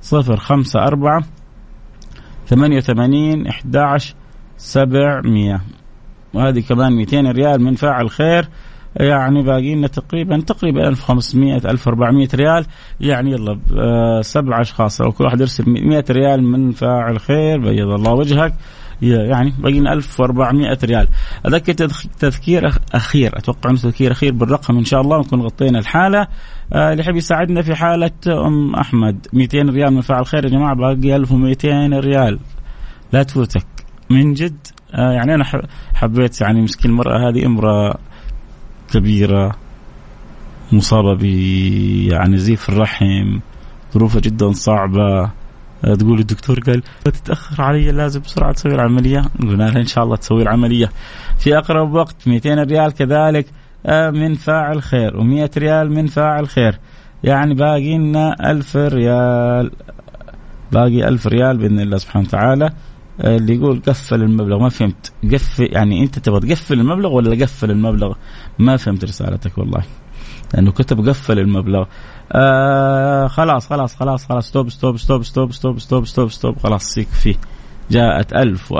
صفر 0.01 0.37
خمسة 0.37 0.83
أربعة 0.83 1.23
ثمانية 2.47 2.79
ثمانين 2.79 3.47
إحدى 3.47 3.79
عشر 3.79 4.15
سبعمية. 4.57 5.61
وهذه 6.33 6.59
كمان 6.59 6.93
200 6.93 7.31
ريال 7.31 7.61
من 7.61 7.75
فاعل 7.75 8.09
خير. 8.09 8.49
يعني 8.95 9.43
باقي 9.43 9.75
لنا 9.75 9.87
تقريبا 9.87 10.41
تقريبا 10.41 10.87
1500 10.87 11.57
1400 11.57 12.27
ريال. 12.35 12.65
يعني 13.01 13.31
يلا 13.31 13.59
آه، 13.77 14.21
سبع 14.21 14.61
أشخاص. 14.61 15.01
أو 15.01 15.11
كل 15.11 15.23
واحد 15.23 15.41
يرسل 15.41 15.63
100 15.67 16.05
ريال 16.09 16.43
من 16.43 16.71
فاعل 16.71 17.19
خير 17.19 17.57
بيض 17.59 17.89
الله 17.89 18.13
وجهك. 18.13 18.53
يعني 19.01 19.53
باقي 19.59 19.79
لنا 19.79 19.93
1400 19.93 20.77
ريال. 20.83 21.07
أذكر 21.47 21.73
تذكير 22.19 22.71
أخير. 22.93 23.37
أتوقع 23.37 23.69
إنه 23.69 23.79
تذكير 23.79 24.11
أخير 24.11 24.33
بالرقم 24.33 24.77
إن 24.77 24.85
شاء 24.85 25.01
الله 25.01 25.19
نكون 25.19 25.41
غطينا 25.41 25.79
الحالة. 25.79 26.27
آه، 26.73 26.91
اللي 26.91 27.03
يحب 27.03 27.15
يساعدنا 27.15 27.61
في 27.61 27.75
حالة 27.75 28.11
أم 28.27 28.75
أحمد. 28.75 29.27
200 29.33 29.69
ريال 29.69 29.93
من 29.93 30.01
فاعل 30.01 30.25
خير 30.25 30.45
يا 30.45 30.49
جماعة 30.49 30.75
باقي 30.75 31.15
1200 31.15 31.99
ريال. 31.99 32.39
لا 33.13 33.23
تفوتك. 33.23 33.65
من 34.09 34.33
جد. 34.33 34.67
آه 34.93 35.11
يعني 35.11 35.35
أنا 35.35 35.43
حبيت 35.93 36.41
يعني 36.41 36.61
مسكين 36.61 36.91
المرأة 36.91 37.29
هذه 37.29 37.45
امرأة 37.45 37.97
كبيرة 38.91 39.55
مصابة 40.71 41.13
ب 41.13 41.23
يعني 42.11 42.37
زيف 42.37 42.69
الرحم 42.69 43.39
ظروفها 43.93 44.21
جدا 44.21 44.51
صعبة. 44.51 45.31
آه، 45.85 45.95
تقول 45.95 46.19
الدكتور 46.19 46.59
قال 46.59 46.83
تتأخر 47.03 47.63
علي 47.63 47.91
لازم 47.91 48.21
بسرعة 48.21 48.51
تسوي 48.51 48.75
العملية. 48.75 49.25
قلنا 49.41 49.63
لها 49.63 49.79
إن 49.79 49.85
شاء 49.85 50.03
الله 50.03 50.15
تسوي 50.15 50.41
العملية. 50.41 50.89
في 51.39 51.57
أقرب 51.57 51.93
وقت 51.93 52.27
200 52.27 52.63
ريال 52.63 52.91
كذلك. 52.91 53.45
آه، 53.85 54.09
من 54.09 54.33
فاعل 54.33 54.81
خير 54.81 55.11
و100 55.11 55.57
ريال 55.57 55.91
من 55.91 56.07
فاعل 56.07 56.47
خير. 56.47 56.79
يعني 57.23 57.53
باقي 57.53 57.97
لنا 57.97 58.51
1000 58.51 58.75
ريال. 58.75 59.71
باقي 60.71 61.07
1000 61.07 61.27
ريال 61.27 61.57
بإذن 61.57 61.79
الله 61.79 61.97
سبحانه 61.97 62.25
وتعالى. 62.27 62.69
اللي 63.19 63.55
يقول 63.55 63.81
قفل 63.87 64.21
المبلغ 64.21 64.59
ما 64.59 64.69
فهمت. 64.69 65.11
قفل 65.33 65.67
يعني 65.71 66.03
أنت 66.03 66.19
تبغى 66.19 66.39
تقفل 66.39 66.79
المبلغ 66.79 67.13
ولا 67.13 67.43
قفل 67.45 67.71
المبلغ؟ 67.71 68.13
ما 68.59 68.77
فهمت 68.77 69.03
رسالتك 69.03 69.57
والله. 69.57 69.83
لأنه 70.53 70.71
كتب 70.71 71.09
قفل 71.09 71.39
المبلغ. 71.39 71.85
آه 72.31 73.27
خلاص 73.27 73.69
خلاص 73.69 73.95
خلاص 73.95 74.25
خلاص. 74.25 74.47
stop 74.47 74.69
stop 74.69 74.97
stop 74.97 75.23
stop 75.23 75.51
stop 75.51 75.79
stop 75.79 76.05
stop 76.05 76.31
stop. 76.31 76.57
خلاص 76.57 76.97
يكفي 76.97 77.35
جاءت 77.91 78.33
ألف 78.33 78.73
و1500 78.73 78.77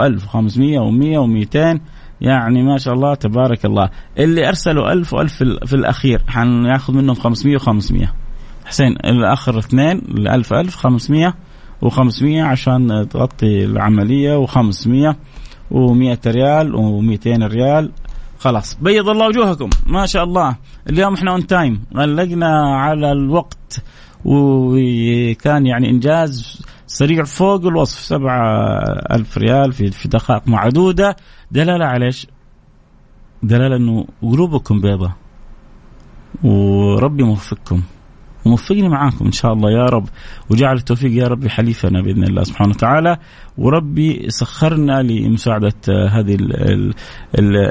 و100 0.58 1.48
و200 1.48 1.80
يعني 2.22 2.64
ما 2.64 2.78
شاء 2.78 2.94
الله 2.94 3.16
تبارك 3.16 3.66
الله. 3.66 3.90
اللي 4.18 4.48
أرسلوا 4.48 4.92
ألف 4.92 5.14
وألف 5.14 5.34
في 5.44 5.74
الأخير 5.74 6.22
حناخذ 6.28 6.94
منهم 6.94 7.16
500 7.16 7.58
و500 7.58 8.08
حسين 8.66 8.92
الآخر 8.92 9.60
اثنين 9.60 9.98
الألف 9.98 10.54
ألف 10.54 10.76
500 10.76 11.34
و500 11.84 12.24
عشان 12.24 13.08
تغطي 13.10 13.66
العملية 13.66 14.46
و500 14.46 15.16
و100 15.72 16.28
ريال 16.28 16.74
و200 16.74 17.28
ريال. 17.28 17.92
خلاص 18.40 18.78
بيض 18.82 19.10
الله 19.10 19.28
وجوهكم. 19.28 19.70
ما 19.88 20.06
شاء 20.06 20.24
الله. 20.24 20.56
اليوم 20.90 21.14
إحنا 21.14 21.32
on 21.32 21.48
time 21.48 21.84
غلقنا 21.96 22.78
على 22.78 23.12
الوقت 23.12 23.82
وكان 24.26 25.66
يعني 25.66 25.90
إنجاز 25.90 26.62
سريع 26.88 27.24
فوق 27.24 27.66
الوصف. 27.66 28.00
سبعة 28.00 28.80
ألف 29.12 29.38
ريال 29.38 29.74
في, 29.74 29.92
في 29.92 30.08
دقائق 30.08 30.48
معدودة. 30.48 31.16
دلالة 31.52 31.86
على 31.86 32.06
إيش؟ 32.06 32.28
دلالة 33.44 33.76
إنه 33.76 34.06
قلوبكم 34.22 34.82
بيضة. 34.82 35.14
وربي 36.44 37.24
موفقكم 37.24 37.82
وموفقني 38.46 38.90
معاكم 38.90 39.26
إن 39.26 39.32
شاء 39.32 39.54
الله 39.54 39.72
يا 39.72 39.86
رب. 39.86 40.06
وجعل 40.50 40.76
التوفيق 40.76 41.12
يا 41.12 41.28
ربي 41.28 41.50
حليفنا 41.50 42.02
بإذن 42.02 42.24
الله 42.24 42.44
سبحانه 42.44 42.70
وتعالى. 42.70 43.18
وربي 43.58 44.26
سخرنا 44.30 45.02
لمساعدة 45.02 45.74
هذه 46.10 46.38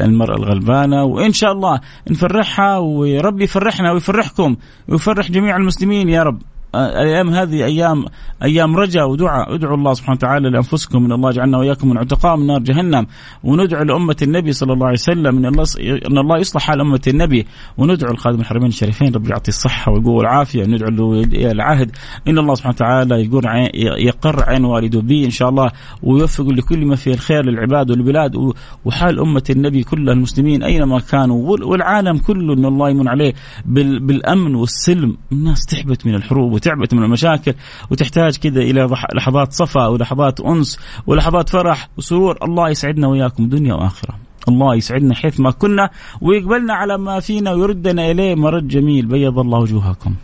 المرأة 0.04 0.36
الغلبانة. 0.36 1.04
وإن 1.04 1.32
شاء 1.32 1.52
الله 1.52 1.80
نفرحها 2.10 2.78
وربي 2.78 3.44
يفرحنا 3.44 3.92
ويفرحكم 3.92 4.56
ويفرح 4.88 5.30
جميع 5.30 5.56
المسلمين 5.56 6.08
يا 6.08 6.22
رب. 6.22 6.42
الأيام 6.74 7.28
هذه 7.28 7.64
أيام 7.64 8.04
أيام 8.42 8.76
رجاء 8.76 9.10
ودعاء. 9.10 9.54
ادعوا 9.54 9.76
الله 9.76 9.94
سبحانه 9.94 10.16
وتعالى 10.16 10.50
لأنفسكم 10.50 11.04
إن 11.04 11.12
الله 11.12 11.30
يجعلنا 11.30 11.58
وإياكم 11.58 11.88
من 11.88 11.98
عتقاء 11.98 12.36
من 12.36 12.46
نار 12.46 12.58
جهنم. 12.58 13.06
وندعو 13.44 13.82
لأمة 13.82 14.16
النبي 14.22 14.52
صلى 14.52 14.72
الله 14.72 14.86
عليه 14.86 14.98
وسلم 14.98 15.36
إن 15.38 15.46
الله 15.46 15.64
إن 16.10 16.18
الله 16.18 16.38
يصلح 16.38 16.62
حال 16.62 16.80
أمة 16.80 17.00
النبي. 17.08 17.46
وندعو 17.78 18.12
الخادم 18.12 18.40
الحرمين 18.40 18.68
الشريفين 18.68 19.14
رب 19.14 19.30
يعطي 19.30 19.48
الصحة 19.48 19.92
والقوه 19.92 20.14
والعافيه 20.14 20.64
ندعو 20.64 20.90
له 20.90 21.22
العهد. 21.50 21.90
إن 22.28 22.38
الله 22.38 22.54
سبحانه 22.54 22.74
وتعالى 22.74 23.24
يقر 23.24 23.48
عين 23.48 23.68
يقر 24.06 24.44
عين 24.44 24.64
والده 24.64 25.00
به 25.00 25.24
إن 25.24 25.30
شاء 25.30 25.48
الله 25.48 25.70
ويوفق 26.02 26.48
لكل 26.48 26.86
ما 26.86 26.96
فيه 26.96 27.14
الخير 27.14 27.44
للعباد 27.44 27.90
والبلاد. 27.90 28.36
وحال 28.84 29.20
أمة 29.20 29.44
النبي 29.50 29.82
كل 29.82 30.10
المسلمين 30.10 30.62
أينما 30.62 31.00
كانوا. 31.00 31.56
والعالم 31.66 32.18
كله 32.18 32.54
إن 32.54 32.64
الله 32.64 32.90
يمن 32.90 33.08
عليه 33.08 33.32
بالأمن 33.66 34.54
والسلم. 34.54 35.16
الناس 35.32 35.66
تحبت 35.66 36.06
من 36.06 36.14
الحروب 36.14 36.61
وتعبت 36.62 36.94
من 36.94 37.02
المشاكل 37.02 37.54
وتحتاج 37.90 38.36
كذا 38.36 38.60
إلى 38.60 38.88
لحظات 39.14 39.52
صفا 39.52 39.86
ولحظات 39.86 40.40
أنس 40.40 40.78
ولحظات 41.06 41.48
فرح 41.48 41.88
وسرور. 41.98 42.38
الله 42.42 42.70
يسعدنا 42.70 43.08
وياكم 43.08 43.48
دنيا 43.48 43.74
وآخرة. 43.74 44.14
الله 44.48 44.74
يسعدنا 44.74 45.14
حيث 45.14 45.40
ما 45.40 45.50
كنا 45.50 45.90
ويقبلنا 46.20 46.74
على 46.74 46.98
ما 46.98 47.20
فينا 47.20 47.52
ويردنا 47.52 48.10
إليه. 48.10 48.34
مرد 48.34 48.68
جميل. 48.68 49.06
بيض 49.06 49.38
الله 49.38 49.58
وجوهكم. 49.58 50.14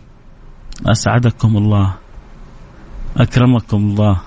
أسعدكم 0.85 1.57
الله. 1.57 1.93
أكرمكم 3.17 3.77
الله. 3.77 4.19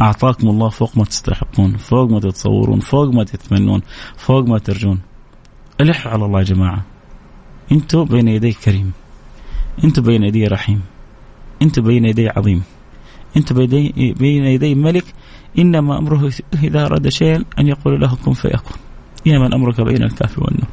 أعطاكم 0.00 0.48
الله 0.48 0.68
فوق 0.68 0.98
ما 0.98 1.04
تستحقون 1.04 1.76
فوق 1.76 2.10
ما 2.10 2.20
تتصورون 2.20 2.80
فوق 2.80 3.08
ما 3.14 3.24
تتمنون 3.24 3.82
فوق 4.16 4.44
ما 4.48 4.58
ترجون. 4.58 5.00
الحوا 5.80 6.12
على 6.12 6.24
الله 6.24 6.38
يا 6.38 6.44
جماعة. 6.44 6.84
أنتم 7.72 8.04
بين 8.04 8.28
يدي 8.28 8.52
كريم. 8.52 8.92
أنتم 9.84 10.02
بين 10.02 10.22
يدي 10.22 10.46
رحيم. 10.46 10.82
انت 11.62 11.80
بين 11.80 12.04
يدي 12.04 12.28
عظيم. 12.28 12.62
انت 13.36 13.52
بين 13.52 14.44
يدي 14.44 14.74
ملك. 14.74 15.04
إنما 15.58 15.98
أمره 15.98 16.30
إذا 16.64 16.86
أراد 16.86 17.08
شيئا 17.08 17.44
أن 17.58 17.66
يقول 17.66 18.00
له 18.00 18.16
كن 18.24 18.32
فيكون. 18.32 18.76
يا 19.26 19.38
من 19.38 19.54
أمرك 19.54 19.80
بين 19.80 20.02
الكاف 20.02 20.38
والنون. 20.38 20.68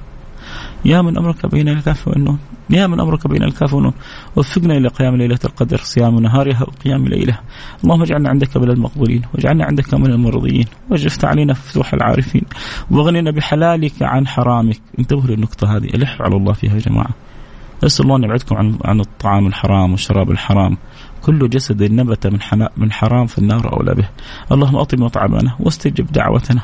يا 0.85 1.01
من 1.01 1.17
أمرك 1.17 1.45
بين 1.45 1.69
الكاف 1.69 2.07
والنون. 2.07 2.39
يا 2.69 2.87
من 2.87 2.99
أمرك 2.99 3.27
بين 3.27 3.43
الكاف 3.43 3.73
والنون. 3.73 3.93
وفقنا 4.35 4.77
إلى 4.77 4.87
قيام 4.87 5.15
ليلة 5.15 5.39
القدر. 5.45 5.77
صيام 5.77 6.19
نهارها 6.19 6.63
وقيام 6.63 7.07
ليلها. 7.07 7.41
اللهم 7.83 8.01
اجعلنا 8.01 8.29
عندك 8.29 8.57
من 8.57 8.69
المقبولين. 8.69 9.21
واجعلنا 9.33 9.65
عندك 9.65 9.93
من 9.93 10.11
المرضيين. 10.11 10.65
واجفت 10.89 11.25
علينا 11.25 11.53
فتوح 11.53 11.93
العارفين. 11.93 12.43
واغننا 12.91 13.31
بحلالك 13.31 13.93
عن 14.01 14.27
حرامك. 14.27 14.81
انتبهوا 14.99 15.27
للنقطة 15.27 15.77
هذه. 15.77 15.85
ألح 15.85 16.21
على 16.21 16.35
الله 16.35 16.53
فيها 16.53 16.73
يا 16.73 16.79
جماعة. 16.79 17.09
اسال 17.85 18.05
الله 18.05 18.15
أن 18.15 18.23
يبعدكم 18.23 18.55
عن 18.55 18.77
عن 18.85 18.99
الطعام 18.99 19.47
الحرام 19.47 19.91
والشراب 19.91 20.31
الحرام. 20.31 20.77
كل 21.21 21.49
جسد 21.49 21.83
نبت 21.83 22.27
من 22.27 22.39
من 22.77 22.91
حرام 22.91 23.25
فالنار 23.25 23.73
أولى 23.73 23.95
به. 23.95 24.09
اللهم 24.51 24.75
اطب 24.75 24.99
مطعمنا 24.99 25.55
واستجب 25.59 26.11
دعوتنا. 26.11 26.61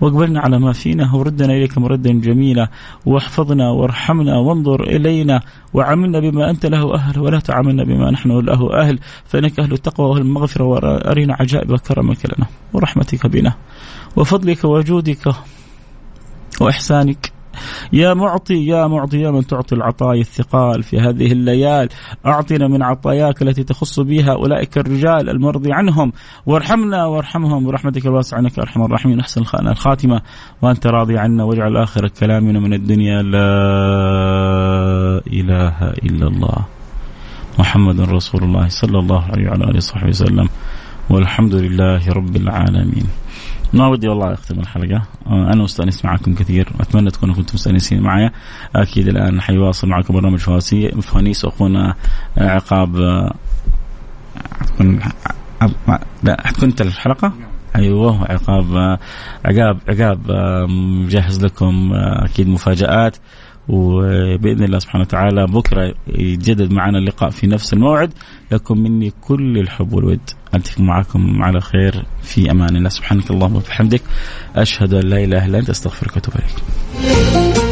واقبلنا 0.00 0.40
على 0.40 0.58
ما 0.58 0.72
فينا 0.72 1.14
وردنا 1.14 1.52
إليك 1.52 1.78
مردا 1.78 2.12
جميلا. 2.12 2.68
واحفظنا 3.06 3.70
وارحمنا 3.70 4.38
وانظر 4.38 4.82
إلينا 4.82 5.40
وعاملنا 5.74 6.20
بما 6.20 6.50
أنت 6.50 6.66
له 6.66 6.94
أهل 6.94 7.20
ولا 7.20 7.40
تعاملنا 7.40 7.84
بما 7.84 8.10
نحن 8.10 8.30
له 8.30 8.80
أهل. 8.80 8.98
فإنك 9.26 9.60
أهل 9.60 9.72
التقوى 9.72 10.10
وأهل 10.10 10.22
المغفرة 10.22 10.64
وأرنا 10.64 11.36
عجائب 11.40 11.76
كرمك 11.76 12.26
لنا 12.26 12.46
ورحمتك 12.72 13.26
بنا. 13.26 13.54
وفضلك 14.16 14.64
وجودك 14.64 15.34
وإحسانك 16.60 17.37
يا 17.92 18.14
معطي 18.14 18.66
يا 18.66 18.86
معطي 18.86 19.20
يا 19.20 19.30
من 19.30 19.46
تعطي 19.46 19.74
العطايا 19.74 20.20
الثقال 20.20 20.82
في 20.82 20.98
هذه 21.00 21.32
الليال. 21.32 21.88
أعطنا 22.26 22.68
من 22.68 22.82
عطاياك 22.82 23.42
التي 23.42 23.64
تخص 23.64 24.00
بها 24.00 24.32
أولئك 24.32 24.78
الرجال 24.78 25.30
المرضي 25.30 25.72
عنهم. 25.72 26.12
وارحمنا 26.46 27.04
وارحمهم. 27.06 27.66
برحمتك 27.66 28.06
الواسعة 28.06 28.38
إنك 28.38 28.58
أرحم 28.58 28.82
الراحمين. 28.82 29.20
أحسن 29.20 29.42
الخاتمة. 29.66 30.20
وأنت 30.62 30.86
راضي 30.86 31.18
عنا. 31.18 31.44
واجعل 31.44 31.76
آخر 31.76 32.08
كلامنا 32.08 32.60
من 32.60 32.74
الدنيا. 32.74 33.22
لا 33.22 33.48
إله 35.26 35.90
إلا 35.90 36.26
الله. 36.28 36.64
محمد 37.58 38.00
رسول 38.00 38.44
الله 38.44 38.68
صلى 38.68 38.98
الله 38.98 39.24
عليه 39.24 39.48
وعلى 39.48 39.64
آله 39.64 39.76
وصحبه 39.76 40.08
وسلم. 40.08 40.48
والحمد 41.10 41.54
لله 41.54 42.08
رب 42.08 42.36
العالمين. 42.36 43.06
ما 43.72 43.86
ودي 43.86 44.08
والله 44.08 44.32
أختم 44.32 44.60
الحلقة. 44.60 45.02
آه، 45.26 45.52
أنا 45.52 45.62
مستانس 45.62 46.04
معكم 46.04 46.34
كثير. 46.34 46.68
أتمنى 46.80 47.10
تكونوا 47.10 47.34
كنتم 47.34 47.54
مستانسين 47.54 48.00
معي. 48.00 48.30
أكيد 48.76 49.08
الآن 49.08 49.40
حيواصل 49.40 49.88
معكم 49.88 50.14
برنامج 50.14 50.38
فوانيس 51.00 51.44
واخونا 51.44 51.94
آه، 52.38 52.50
عقاب 52.50 52.96
آه، 52.96 53.34
حتكون 54.60 55.00
لا 56.22 56.46
حتكون 56.46 56.68
أنت 56.68 56.80
الحلقة؟ 56.80 57.32
أيوه 57.76 58.24
عقاب 58.24 58.98
عقاب 59.44 59.78
عقاب 59.88 60.32
مجهز 60.70 61.44
لكم 61.44 61.90
أكيد 61.94 62.48
مفاجآت. 62.48 63.16
وبإذن 63.68 64.64
الله 64.64 64.78
سبحانه 64.78 65.02
وتعالى 65.02 65.46
بكرة 65.46 65.94
يتجدد 66.08 66.70
معنا 66.70 66.98
اللقاء 66.98 67.30
في 67.30 67.46
نفس 67.46 67.72
الموعد. 67.72 68.12
لكم 68.52 68.78
مني 68.78 69.12
كل 69.20 69.58
الحب 69.58 69.92
والود. 69.92 70.20
ألتقي 70.54 70.84
معكم 70.84 71.42
على 71.42 71.60
خير 71.60 72.04
في 72.22 72.50
أمان 72.50 72.76
الله. 72.76 72.88
سبحانك 72.88 73.30
اللهم 73.30 73.56
وبحمدك. 73.56 74.02
أشهد 74.56 74.94
أن 74.94 75.08
لا 75.08 75.24
إله 75.24 75.46
إلا 75.46 75.58
أنت. 75.58 75.70
أستغفرك 75.70 76.16
وأتوب 76.16 76.34
إليك. 76.34 77.67